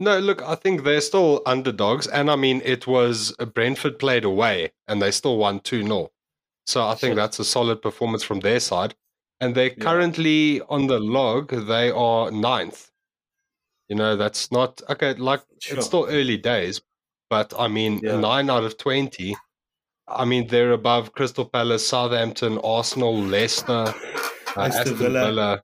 [0.00, 2.06] No, look, I think they're still underdogs.
[2.06, 6.10] And I mean, it was uh, Brentford played away and they still won 2 0.
[6.66, 8.94] So I think that's a solid performance from their side.
[9.40, 9.84] And they're Yeah.
[9.84, 12.90] currently on the log, they are ninth.
[13.88, 15.76] You know, that's not okay, like Sure.
[15.78, 16.80] it's still early days,
[17.30, 18.18] but I mean, Yeah.
[18.18, 19.36] nine out of 20.
[20.08, 25.24] I mean, they're above Crystal Palace, Southampton, Arsenal, Leicester, uh, Aston Villa.
[25.26, 25.62] Villa.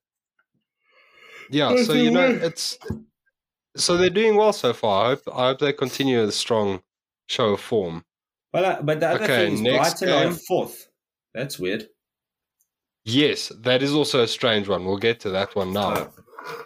[1.51, 2.79] Yeah, so you know, it's
[3.77, 5.05] so they're doing well so far.
[5.05, 6.83] I hope, I hope they continue a strong
[7.29, 8.05] show of form.
[8.53, 10.39] Well, uh, but the other Okay, thing is next Brighton are game.
[10.47, 10.89] fourth.
[11.35, 11.89] That's weird.
[13.05, 14.85] Yes, that is also a strange one.
[14.85, 16.13] We'll get to that one now.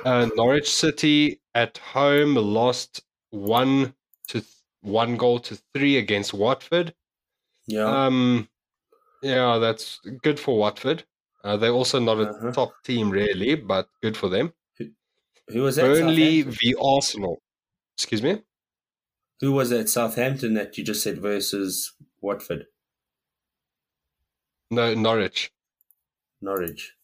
[0.05, 3.95] Uh, Norwich City at home lost one
[4.29, 6.95] to th- one goal to three against Watford.
[7.67, 7.85] Yeah.
[8.07, 8.49] Um,
[9.23, 11.05] yeah, that's good for Watford.
[11.43, 12.53] Uh, they're also not a Uh-huh.
[12.53, 14.53] top team really, but good for them.
[15.49, 15.83] Who was that?
[15.83, 17.43] Burnley v Arsenal.
[17.97, 18.43] Excuse me.
[19.41, 22.67] Who was that Southampton that you just said versus Watford?
[24.71, 25.53] No, Norwich.
[26.41, 26.95] Norwich.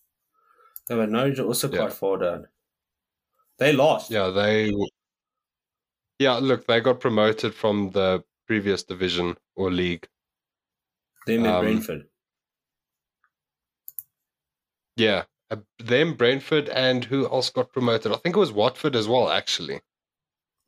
[0.88, 1.78] Yeah, but Norwich are also Yeah.
[1.80, 2.48] quite far down.
[3.60, 4.10] They lost.
[4.10, 4.72] Yeah, they.
[6.18, 10.08] Yeah, look, they got promoted from the previous division or league.
[11.26, 12.08] Them and Um, Brentford.
[14.96, 18.12] Yeah, uh, them, Brentford, and who else got promoted?
[18.12, 19.30] I think it was Watford as well.
[19.30, 19.80] Actually,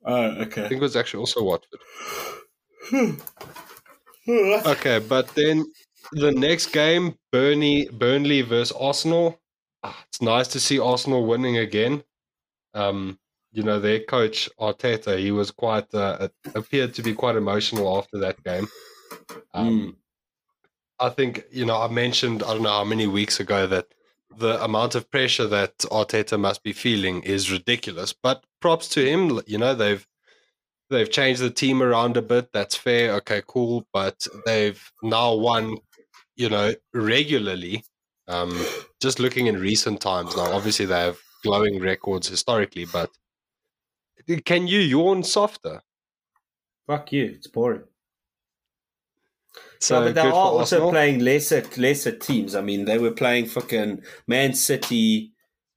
[0.05, 0.65] Oh, okay.
[0.65, 1.79] I think it was actually also Watford.
[4.27, 5.65] Okay, but then
[6.13, 9.41] the next game, Burnley, Burnley versus Arsenal.
[9.83, 12.03] Ah, It's nice to see Arsenal winning again.
[12.73, 13.19] Um,
[13.51, 18.17] you know, their coach Arteta, he was quite uh, appeared to be quite emotional after
[18.19, 18.67] that game.
[19.53, 19.97] Um,
[20.99, 23.87] I think you know I mentioned I don't know how many weeks ago that
[24.37, 28.13] the amount of pressure that Arteta must be feeling is ridiculous.
[28.13, 29.41] But props to him.
[29.45, 30.05] You know they've
[30.89, 32.51] they've changed the team around a bit.
[32.53, 33.13] That's fair.
[33.15, 33.87] Okay, cool.
[33.93, 35.77] But they've now won.
[36.35, 37.83] You know regularly.
[38.27, 38.57] Um,
[39.01, 40.51] just looking in recent times now.
[40.53, 43.09] Obviously they have glowing records historically, but
[44.45, 45.81] can you yawn softer?
[46.87, 47.25] Fuck you.
[47.25, 47.83] It's boring.
[49.79, 50.91] So no, but they are also Arsenal.
[50.91, 52.55] playing lesser lesser teams.
[52.55, 55.33] I mean, they were playing fucking Man City.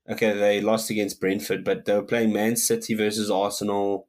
[0.09, 4.07] Okay, they lost against Brentford, but they were playing Man City versus Arsenal,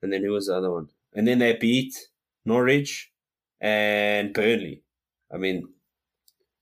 [0.00, 0.88] and then who was the other one?
[1.12, 2.08] And then they beat
[2.44, 3.10] Norwich
[3.60, 4.82] and Burnley.
[5.32, 5.68] I mean,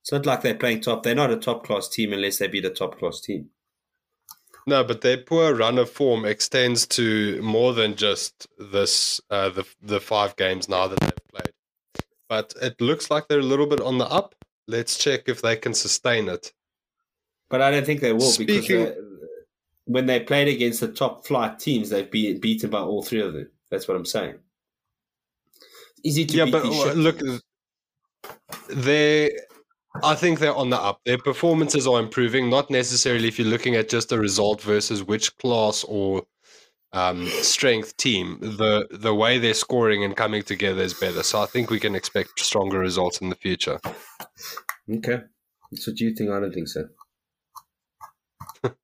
[0.01, 1.03] it's not like they're playing top.
[1.03, 3.51] They're not a top class team unless they beat a top class team.
[4.67, 9.65] No, but their poor run of form extends to more than just this uh, the
[9.83, 11.53] the five games now that they've played.
[12.29, 14.35] But it looks like they're a little bit on the up.
[14.69, 16.53] Let's check if they can sustain it.
[17.49, 18.95] But I don't think they will because Speaking- they,
[19.87, 23.33] when they played against the top flight teams, they've been beaten by all three of
[23.33, 23.51] them.
[23.71, 24.37] That's what I'm saying.
[26.05, 27.21] Easy to yeah, beat but look,
[28.69, 29.31] they.
[30.03, 31.01] I think they're on the up.
[31.05, 32.49] Their performances are improving.
[32.49, 36.25] Not necessarily if you're looking at just the result versus which class or
[36.93, 38.39] um, strength team.
[38.41, 41.23] The the way they're scoring and coming together is better.
[41.23, 43.81] So I think we can expect stronger results in the future.
[44.89, 45.21] Okay.
[45.71, 46.31] That's what you think.
[46.31, 46.89] I don't think so.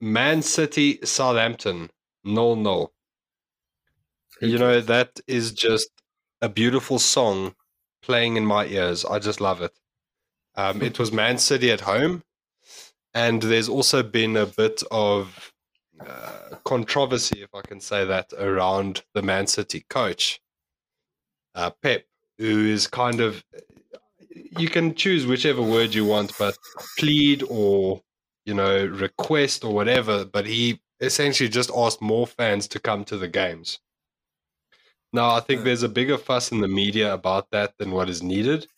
[0.00, 1.90] Man City, Southampton,
[2.24, 2.92] no, no.
[4.40, 5.90] You know that is just
[6.40, 7.54] a beautiful song
[8.02, 9.04] playing in my ears.
[9.04, 9.72] I just love it.
[10.58, 12.24] Um, it was Man City at home,
[13.14, 15.52] and there's also been a bit of
[16.06, 20.40] uh, controversy, if I can say that, around the Man City coach,
[21.54, 22.04] uh, Pep,
[22.38, 23.44] who is kind of
[24.58, 26.58] you can choose whichever word you want, but
[26.98, 28.02] plead or
[28.46, 30.24] you know request or whatever.
[30.26, 33.80] But he essentially just asked more fans to come to the games.
[35.12, 35.64] Now, I think Uh.
[35.64, 38.68] there's a bigger fuss in the media about that than what is needed.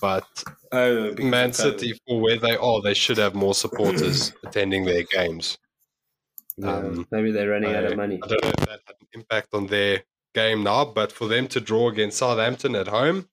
[0.00, 0.28] But
[0.72, 1.52] Oh, Man.
[1.52, 5.58] City, for where they are, they should have more supporters attending their games.
[6.56, 8.20] Yeah, um, maybe they're running out of money.
[8.22, 10.02] I don't know if that had an impact on their
[10.34, 13.28] game now, but for them to draw against Southampton at home,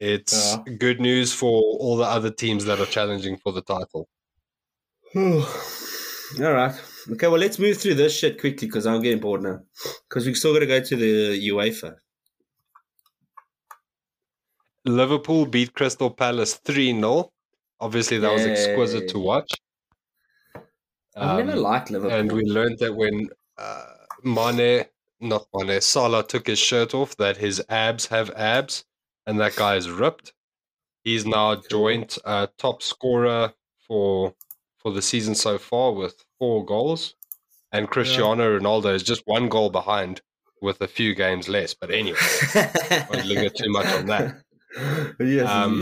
[0.00, 0.74] it's Yeah.
[0.78, 4.08] good news for all the other teams that are challenging for the title.
[5.16, 6.74] All right.
[7.12, 9.60] Okay, well, let's move through this shit quickly because I'm getting bored now.
[10.08, 11.96] Because we still got to go to the UEFA.
[14.84, 17.30] Liverpool beat Crystal Palace 3 0
[17.80, 19.24] Obviously, that was exquisite to Yay.
[19.24, 19.50] watch.
[21.16, 22.16] I've never Um, liked Liverpool.
[22.18, 23.28] and we learned that when
[23.58, 23.86] uh,
[24.22, 24.86] Mane,
[25.20, 28.84] not Mane, Salah took his shirt off, that his abs have abs,
[29.26, 30.32] and that guy is ripped.
[31.02, 33.52] He's now joint uh, top scorer
[33.86, 34.34] for
[34.78, 37.14] for the season so far with four goals,
[37.72, 40.20] and Cristiano Ronaldo is just one goal behind
[40.62, 41.74] with a few games less.
[41.74, 42.18] But anyway,
[43.10, 44.42] won't linger too much on that.
[45.20, 45.80] Yes, Um,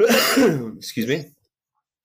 [0.78, 1.24] Excuse me.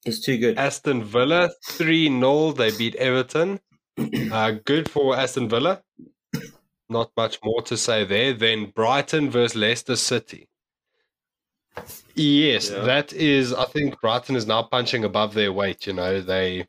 [0.05, 0.57] It's too good.
[0.57, 2.51] Aston Villa 3 0.
[2.53, 3.59] They beat Everton.
[4.31, 5.81] Uh, good for Aston Villa.
[6.87, 8.31] Not much more to say there.
[8.33, 10.47] Then Brighton versus Leicester City.
[12.15, 12.79] Yes, Yeah.
[12.85, 13.53] that is.
[13.53, 15.85] I think Brighton is now punching above their weight.
[15.85, 16.65] You know, they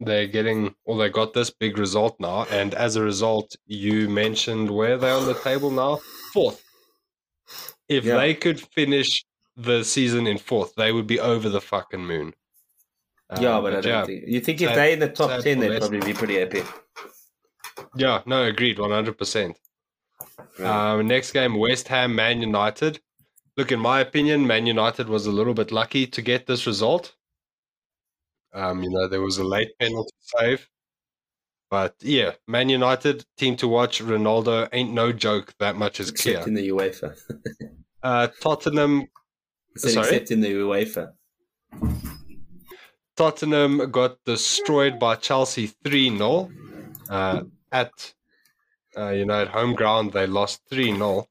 [0.00, 4.68] they're getting or they got this big result now, and as a result, you mentioned
[4.68, 6.00] where they're on the table now,
[6.32, 6.64] fourth.
[7.96, 8.16] If Yeah.
[8.16, 9.24] they could finish
[9.56, 12.34] the season in fourth, they would be over the fucking moon.
[13.40, 15.42] yeah, Um, but I don't yeah, think you think if sad- they're in the top
[15.42, 16.62] ten, they'd probably be pretty happy.
[17.96, 19.56] Yeah, no, agreed, one hundred percent.
[20.58, 23.00] Um, next game, West Ham, Man United.
[23.56, 27.14] Look, in my opinion, Man United was a little bit lucky to get this result.
[28.54, 30.68] Um, you know, there was a late penalty save,
[31.70, 34.02] but yeah, Man United team to watch.
[34.02, 35.54] Ronaldo ain't no joke.
[35.58, 36.48] That much is except clear.
[36.48, 37.18] in the UEFA.
[38.02, 39.06] Uh, Tottenham, I
[39.78, 40.06] said Sorry?
[40.08, 41.12] except in the UEFA.
[43.16, 46.50] Tottenham got destroyed by Chelsea three 0
[47.10, 48.14] uh, at
[48.96, 50.12] uh, you know at home ground.
[50.12, 51.28] They lost three 0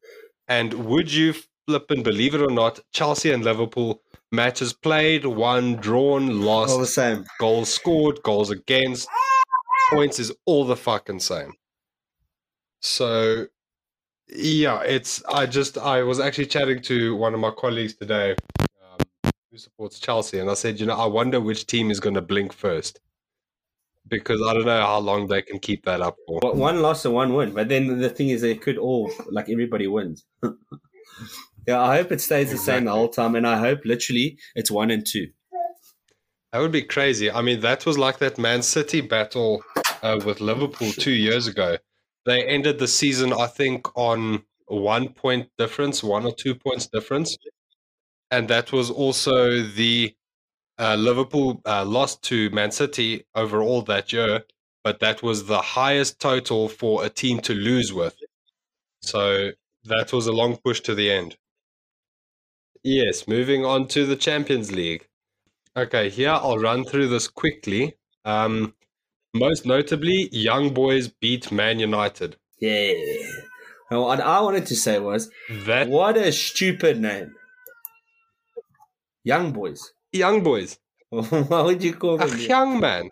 [0.48, 1.34] And would you
[1.68, 4.02] flip and believe it or not, Chelsea and Liverpool
[4.32, 7.26] matches played, won, drawn, lost, All the same.
[7.40, 9.08] goals scored, goals against,
[9.92, 11.54] points is all the fucking same.
[12.82, 13.48] So,
[14.32, 15.24] yeah, it's.
[15.26, 20.00] I just I was actually chatting to one of my colleagues today um, who supports
[20.00, 23.00] Chelsea, and I said, you know, I wonder which team is going to blink first
[24.08, 26.40] because I don't know how long they can keep that up for.
[26.42, 27.54] But one loss and one win.
[27.54, 30.26] But then the thing is, they could all like everybody wins.
[31.68, 34.72] yeah, I hope it stays the same the whole time, and I hope literally it's
[34.72, 35.28] one and two.
[36.52, 37.32] That would be crazy.
[37.32, 39.64] I mean, that was like that Man City battle
[40.04, 41.78] uh, with Liverpool two years ago.
[42.26, 47.36] They ended the season, I think, on one point difference, one or two points difference.
[48.30, 50.16] And that was also the
[50.80, 54.44] uh, Liverpool uh, lost to Man City overall that year,
[54.84, 58.16] but that was the highest total for a team to lose with.
[59.02, 59.52] So
[59.86, 61.38] that was a long push to the end.
[62.84, 65.08] Yes, moving on to the Champions League.
[65.78, 67.96] Okay, here I'll run through this quickly.
[68.26, 68.74] Um,
[69.34, 72.38] most notably, Young Boys beat Man United.
[72.60, 72.94] Yeah.
[73.90, 77.36] And what I wanted to say was, That what a stupid name.
[79.24, 79.94] Young boys.
[80.12, 80.78] Young Boys,
[81.10, 82.40] Why would you call a them?
[82.40, 83.10] young man.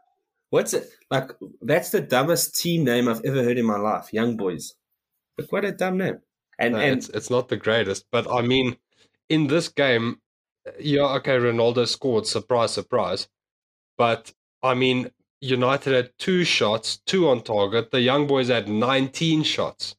[0.49, 1.31] What's it like?
[1.61, 4.11] That's the dumbest team name I've ever heard in my life.
[4.11, 4.73] Young boys.
[5.37, 6.19] Look, what a dumb name.
[6.57, 8.77] And No, and it's it's not the greatest, but I mean,
[9.29, 10.21] in this game,
[10.79, 13.27] yeah, okay, Ronaldo scored, surprise, surprise,
[13.97, 15.11] but I mean,
[15.41, 17.91] United had two shots, two on target.
[17.91, 19.95] The Young Boys had 19 shots.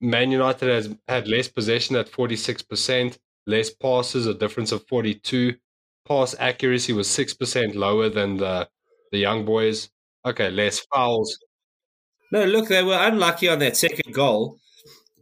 [0.00, 5.56] Man United has had less possession at 46%, less passes, a difference of 42.
[6.06, 8.68] Pass accuracy was 6% lower than the
[9.12, 9.90] the Young Boys.
[10.24, 11.38] Okay, less fouls.
[12.32, 14.58] no, look, they were unlucky on that second goal,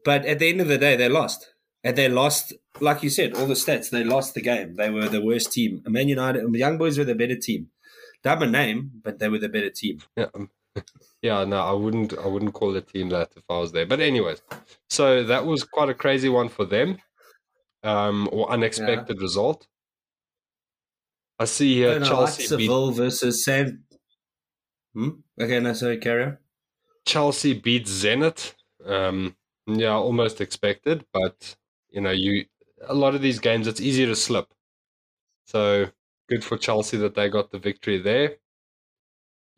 [0.05, 1.53] but at the end of the day, they lost.
[1.85, 3.91] And they lost, like you said, all the stats.
[3.91, 4.75] They lost the game.
[4.75, 5.83] They were the worst team.
[5.87, 7.69] Man United, the Young Boys were the better team.
[8.23, 10.01] Dumber name, but they were the better team.
[10.17, 10.27] Yeah,
[11.23, 12.17] yeah, no, I wouldn't.
[12.19, 13.87] I wouldn't call the team that if I was there.
[13.87, 14.43] But anyways,
[14.89, 16.99] so that was quite a crazy one for them,
[17.83, 19.67] um, or unexpected result.
[21.39, 23.85] I see here I like Chelsea beat versus San.
[24.95, 25.11] Hmm?
[25.41, 26.39] Okay, no, sorry, carry on.
[27.07, 28.55] Chelsea beat Zenit.
[28.85, 31.57] Um, yeah, almost expected, but
[31.91, 32.47] you know, you
[32.87, 34.53] a lot of these games it's easy to slip.
[35.47, 35.91] So
[36.29, 38.37] good for Chelsea that they got the victory there.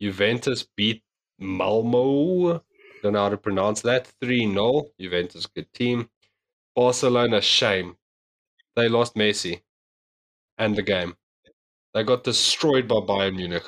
[0.01, 1.03] Juventus beat
[1.39, 2.63] Malmo.
[3.03, 4.07] Don't know how to pronounce that.
[4.21, 4.85] 3 0.
[4.99, 6.09] Juventus, good team.
[6.75, 7.97] Barcelona, shame.
[8.75, 9.61] They lost Messi
[10.57, 11.15] and the game.
[11.93, 13.65] They got destroyed by Bayern Munich.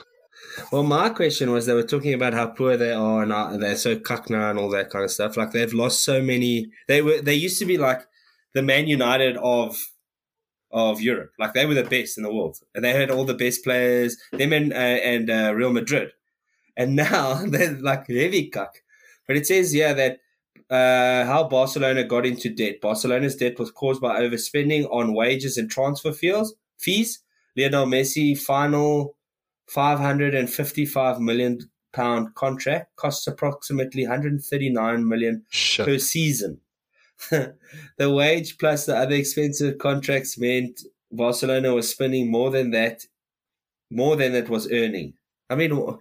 [0.71, 3.95] Well, my question was they were talking about how poor they are and they're so
[3.95, 5.35] cuckna and all that kind of stuff.
[5.35, 6.67] Like they've lost so many.
[6.87, 8.05] They were they used to be like
[8.53, 9.77] the Man United of
[10.73, 11.31] of Europe.
[11.39, 14.17] Like they were the best in the world, and they had all the best players.
[14.31, 16.11] Them and uh, and uh, Real Madrid,
[16.75, 18.81] and now they're like heavy cuck.
[19.27, 20.19] But it says yeah that
[20.69, 22.81] uh, how Barcelona got into debt.
[22.81, 26.53] Barcelona's debt was caused by overspending on wages and transfer fees.
[26.79, 27.19] Fees
[27.55, 29.15] Lionel Messi final
[29.67, 31.59] 555 million
[31.93, 35.85] pound contract costs approximately 139 million Shit.
[35.85, 36.59] per season.
[37.97, 43.05] the wage plus the other expensive contracts meant Barcelona was spending more than that,
[43.91, 45.13] more than it was earning.
[45.49, 45.99] I mean,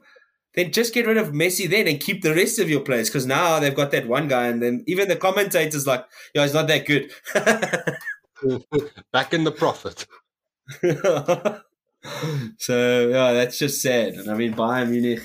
[0.54, 3.26] then just get rid of Messi then and keep the rest of your players because
[3.26, 6.04] now they've got that one guy, and then even the commentators like,
[6.34, 7.10] "Yo, he's not that good."
[9.12, 10.06] Back in the profit.
[12.58, 14.14] so yeah, that's just sad.
[14.14, 15.22] And I mean, Bayern Munich.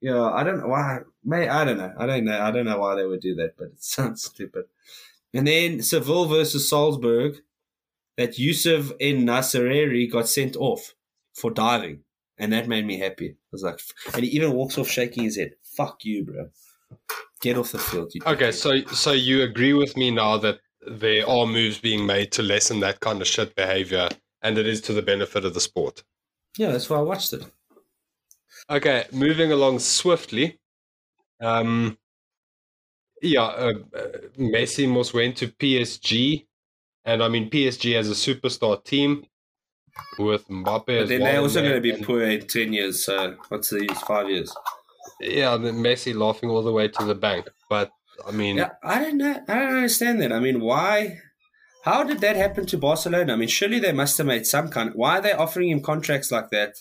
[0.00, 1.00] Yeah, I don't know why.
[1.24, 1.92] May I don't know.
[1.98, 2.40] I don't know.
[2.40, 4.64] I don't know why they would do that, but it sounds stupid.
[5.32, 7.36] And then Seville versus Salzburg,
[8.16, 10.94] that Youssef En-Nesyri got sent off
[11.34, 12.00] for diving,
[12.36, 13.30] and that made me happy.
[13.30, 13.80] I was like,
[14.14, 15.52] and he even walks off shaking his head.
[15.62, 16.48] Fuck you, bro.
[17.40, 18.12] Get off the field.
[18.14, 22.32] You Okay, so so you agree with me now that there are moves being made
[22.32, 24.08] to lessen that kind of shit behavior,
[24.42, 26.02] and it is to the benefit of the sport.
[26.58, 27.44] yeah, that's why I watched it.
[28.68, 30.58] Okay, moving along swiftly.
[31.40, 31.96] Um,
[33.22, 34.02] yeah, uh, uh,
[34.38, 36.46] Messi must went to PSG,
[37.04, 39.26] and I mean PSG as a superstar team
[40.18, 40.86] with Mbappe.
[40.86, 43.04] But then they're also going to be poor in ten years.
[43.04, 44.00] So what's the use?
[44.02, 44.54] Five years.
[45.20, 47.90] Yeah, Messi laughing all the way to the bank, but
[48.26, 49.42] I mean, Yeah, I don't know.
[49.48, 50.32] I don't understand that.
[50.32, 51.18] I mean, why?
[51.84, 53.32] How did that happen to Barcelona?
[53.32, 54.92] I mean, surely they must have made some kind.
[54.94, 56.74] Why are they offering him contracts like that?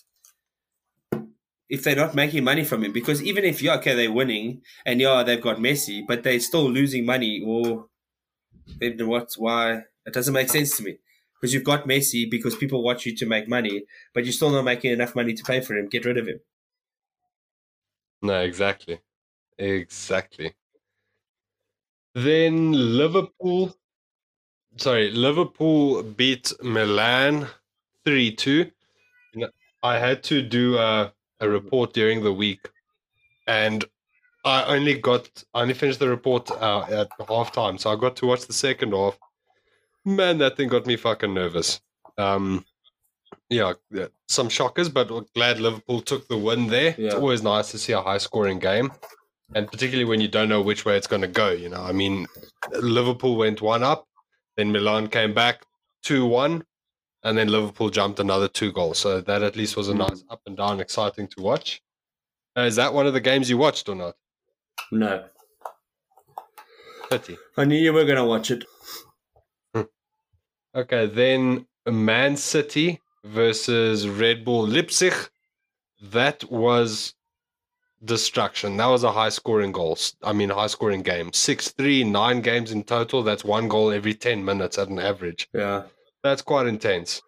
[1.69, 4.99] If they're not making money from him, because even if yeah, okay, they're winning and
[4.99, 7.43] yeah, they've got Messi, but they're still losing money.
[7.45, 7.87] Or
[8.79, 9.83] then what's Why?
[10.05, 10.97] It doesn't make sense to me.
[11.35, 14.65] Because you've got Messi, because people want you to make money, but you're still not
[14.65, 15.87] making enough money to pay for him.
[15.87, 16.41] Get rid of him.
[18.21, 18.99] No, exactly.
[19.57, 20.55] Exactly.
[22.15, 23.75] Then Liverpool,
[24.77, 27.47] sorry, Liverpool beat Milan
[28.05, 28.71] 3 2.
[29.83, 32.69] I had to do a, a report during the week,
[33.47, 33.85] and
[34.45, 38.25] I only got, I only finished the report uh, at halftime, so I got to
[38.27, 39.17] watch the second half.
[40.05, 41.81] Man, that thing got me fucking nervous.
[42.17, 42.65] Um,
[43.49, 43.73] yeah,
[44.27, 46.89] some shockers, but we're glad Liverpool took the win there.
[46.97, 47.19] It's Yeah.
[47.19, 48.91] always nice to see a high scoring game,
[49.55, 51.49] and particularly when you don't know which way it's going to go.
[51.51, 52.27] You know, I mean,
[52.81, 54.07] Liverpool went one up,
[54.55, 55.65] then Milan came back
[56.03, 56.63] 2 1,
[57.23, 58.97] and then Liverpool jumped another two goals.
[58.97, 61.81] So that at least was a nice up and down, exciting to watch.
[62.57, 64.15] Uh, is that one of the games you watched or not?
[64.91, 65.25] No,
[67.09, 67.37] Pity.
[67.57, 68.65] I knew you were going to watch it.
[70.75, 75.13] Okay, then Man City versus Red Bull Leipzig.
[76.01, 77.15] That was
[78.05, 78.77] destruction.
[78.77, 79.97] That was a high scoring goal.
[80.23, 81.33] I mean, high scoring game.
[81.33, 83.23] 6 3, nine games in total.
[83.23, 85.49] That's one goal every 10 minutes at an average.
[85.53, 85.83] Yeah,
[86.23, 87.21] That's quite intense.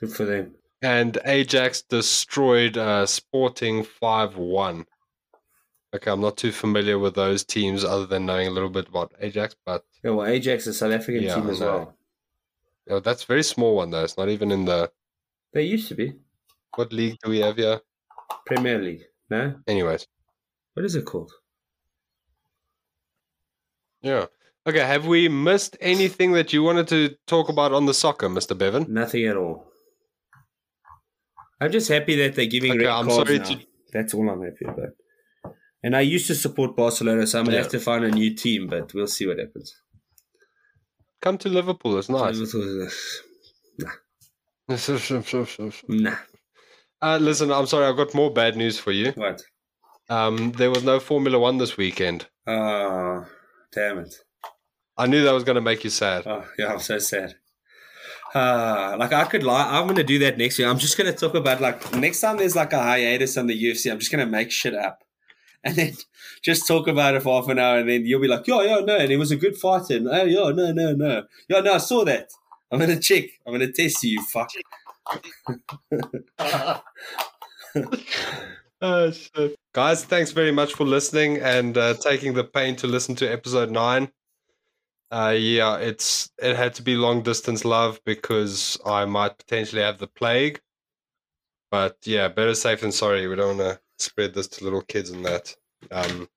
[0.00, 0.54] good for them.
[0.82, 4.86] And Ajax destroyed uh, Sporting 5 1.
[5.94, 9.12] Okay, I'm not too familiar with those teams other than knowing a little bit about
[9.20, 11.96] Ajax, but Yeah, well, Ajax, is a South African Yeah, team as well.
[12.90, 14.04] oh, that's a very small one, though.
[14.04, 14.90] It's not even in the.
[15.52, 16.14] They used to be
[16.74, 17.80] What league do we have here?
[18.44, 19.04] Premier League.
[19.30, 20.06] No, Anyways.
[20.74, 21.32] what is it called?
[24.02, 24.26] Yeah.
[24.66, 24.80] Okay.
[24.80, 28.56] Have we missed anything that you wanted to talk about on the soccer, Mr.
[28.56, 28.86] Bevan?
[28.88, 29.70] Nothing at all.
[31.60, 33.44] I'm just happy that they're giving Okay, red I'm cards sorry now.
[33.44, 35.54] to- That's all I'm happy about.
[35.82, 37.62] And I used to support Barcelona, so I'm gonna Yeah.
[37.62, 39.74] have to find a new team, but we'll see what happens.
[41.20, 41.98] Come to Liverpool.
[41.98, 42.38] It's nice.
[43.78, 43.90] Nah,
[47.02, 47.86] uh, listen, I'm sorry.
[47.86, 49.12] I've got more bad news for you.
[49.12, 49.42] what?
[50.10, 52.26] Um, there was no Formula One this weekend.
[52.46, 53.26] Oh,
[53.72, 54.14] damn it.
[54.96, 56.26] I knew that was going to make you sad.
[56.26, 57.34] Oh, yeah, I'm so sad.
[58.34, 59.78] Uh, like I could lie.
[59.78, 60.68] I'm gonna do that next year.
[60.68, 63.92] I'm just gonna talk about like next time there's like a hiatus on the UFC.
[63.92, 65.04] I'm just gonna make shit up,
[65.64, 65.92] and then
[66.42, 68.80] just talk about it for half an hour, and then you'll be like, "Yo, yo,
[68.80, 71.74] no," and it was a good fight, and oh, yo, no, no, no, yo, no,
[71.74, 72.28] I saw that.
[72.72, 73.26] I'm gonna check.
[73.46, 74.50] I'm gonna test you, fuck.
[78.86, 79.56] Oh, shit.
[79.72, 83.70] Guys, thanks very much for listening and uh, taking the pain to listen to episode
[83.70, 84.10] nine.
[85.10, 89.98] Uh, yeah, it's it had to be long distance love because I might potentially have
[89.98, 90.60] the plague.
[91.70, 93.26] But yeah, better safe than sorry.
[93.26, 95.54] We don't want to spread this to little kids and that.
[95.90, 96.28] Um,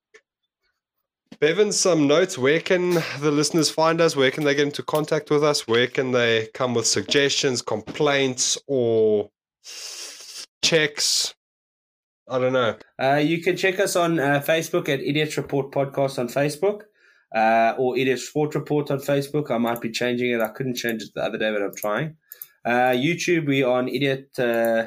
[1.40, 2.36] Bevan, some notes.
[2.36, 4.16] Where can the listeners find us?
[4.16, 5.68] Where can they get into contact with us?
[5.68, 9.30] Where can they come with suggestions, complaints, or
[10.62, 11.34] checks?
[12.28, 12.76] I don't know.
[13.00, 16.82] Uh, you can check us on uh, Facebook at Idiots Report Podcast on Facebook,
[17.34, 19.50] uh, or Idiot Sport Report on Facebook.
[19.50, 20.40] I might be changing it.
[20.40, 22.16] I couldn't change it the other day, but I'm trying.
[22.64, 24.86] Uh, YouTube, we on Idiot uh,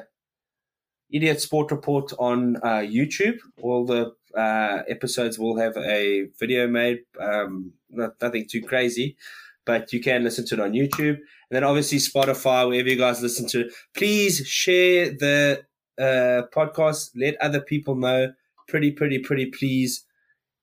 [1.12, 3.38] Idiot Sport Report on uh, YouTube.
[3.62, 7.00] All the uh, episodes will have a video made.
[7.20, 9.18] Um, not, nothing too crazy,
[9.66, 11.16] but you can listen to it on YouTube.
[11.18, 13.70] And then obviously Spotify, wherever you guys listen to.
[13.94, 15.64] Please share the
[15.98, 17.12] uh, podcast.
[17.16, 18.32] Let other people know.
[18.68, 20.06] Pretty, pretty, pretty please.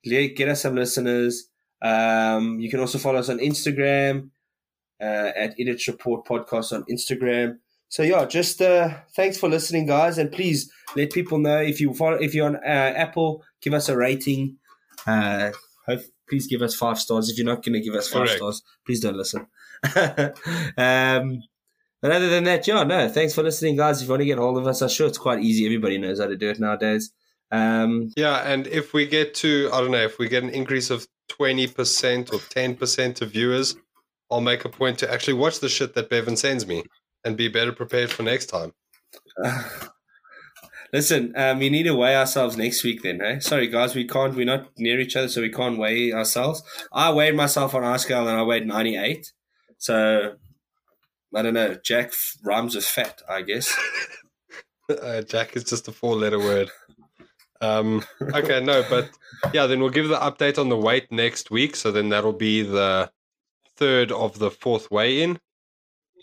[0.04, 1.47] Get us some listeners.
[1.82, 4.30] Um, you can also follow us on Instagram
[5.00, 7.58] uh, at Edit Report Podcast on Instagram.
[7.88, 11.94] So yeah, just uh, thanks for listening, guys, and please let people know if you
[11.94, 12.58] follow, if you're on uh,
[12.96, 14.56] Apple, give us a rating.
[15.06, 15.52] Uh,
[15.86, 17.30] hope, please give us five stars.
[17.30, 18.38] If you're not going to give us five Correct.
[18.38, 19.46] stars, please don't listen.
[20.76, 21.42] um,
[22.00, 24.00] but other than that, yeah, no, thanks for listening, guys.
[24.00, 25.64] If you want to get hold of us, I'm sure it's quite easy.
[25.64, 27.10] Everybody knows how to do it nowadays.
[27.50, 30.90] Um, Yeah, and if we get to, I don't know, if we get an increase
[30.90, 33.76] of 20% or 10% of viewers,
[34.30, 36.84] I'll make a point to actually watch the shit that Bevan sends me
[37.24, 38.72] and be better prepared for next time.
[40.92, 43.40] Listen, um, we need to weigh ourselves next week then, eh?
[43.40, 46.62] Sorry, guys, we can't, we're not near each other, so we can't weigh ourselves.
[46.92, 49.32] I weighed myself on our scale and I weighed 98.
[49.76, 50.36] So,
[51.34, 51.76] I don't know.
[51.84, 52.12] Jack
[52.42, 53.74] rhymes with fat, I guess.
[55.02, 56.70] Uh, Jack is just a four letter word.
[57.60, 59.10] Um, okay, no, but
[59.52, 61.76] yeah, then we'll give the update on the weight next week.
[61.76, 63.10] So then that'll be the
[63.76, 65.38] third of the fourth weigh in.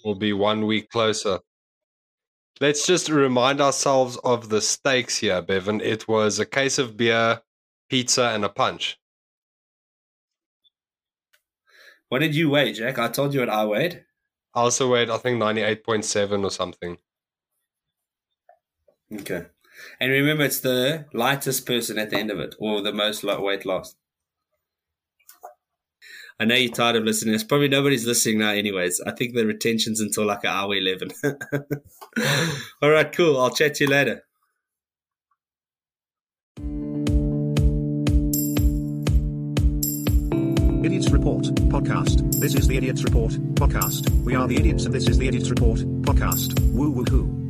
[0.04, 1.40] We'll be one week closer.
[2.62, 5.82] Let's just remind ourselves of the stakes here, Bevan.
[5.82, 7.42] It was a case of beer,
[7.90, 8.98] pizza, and a punch.
[12.10, 12.98] What did you weigh, Jack?
[12.98, 14.06] I told you what I weighed.
[14.54, 16.98] I also weighed, I think, 98.7 or something.
[19.12, 19.48] Okay.
[20.00, 23.66] And remember, it's the lightest person at the end of it, or the most weight
[23.66, 23.96] lost.
[26.38, 27.34] I know you're tired of listening.
[27.34, 29.00] It's probably nobody's listening now, anyways.
[29.02, 31.12] I think the retention's until like an hour 11.
[32.82, 33.40] All right, cool.
[33.40, 34.24] I'll chat to you later.
[40.86, 42.40] Idiots Report podcast.
[42.40, 44.10] This is the Idiots Report podcast.
[44.24, 46.60] We are the idiots and this is the Idiots Report podcast.
[46.74, 47.45] Woo woo hoo.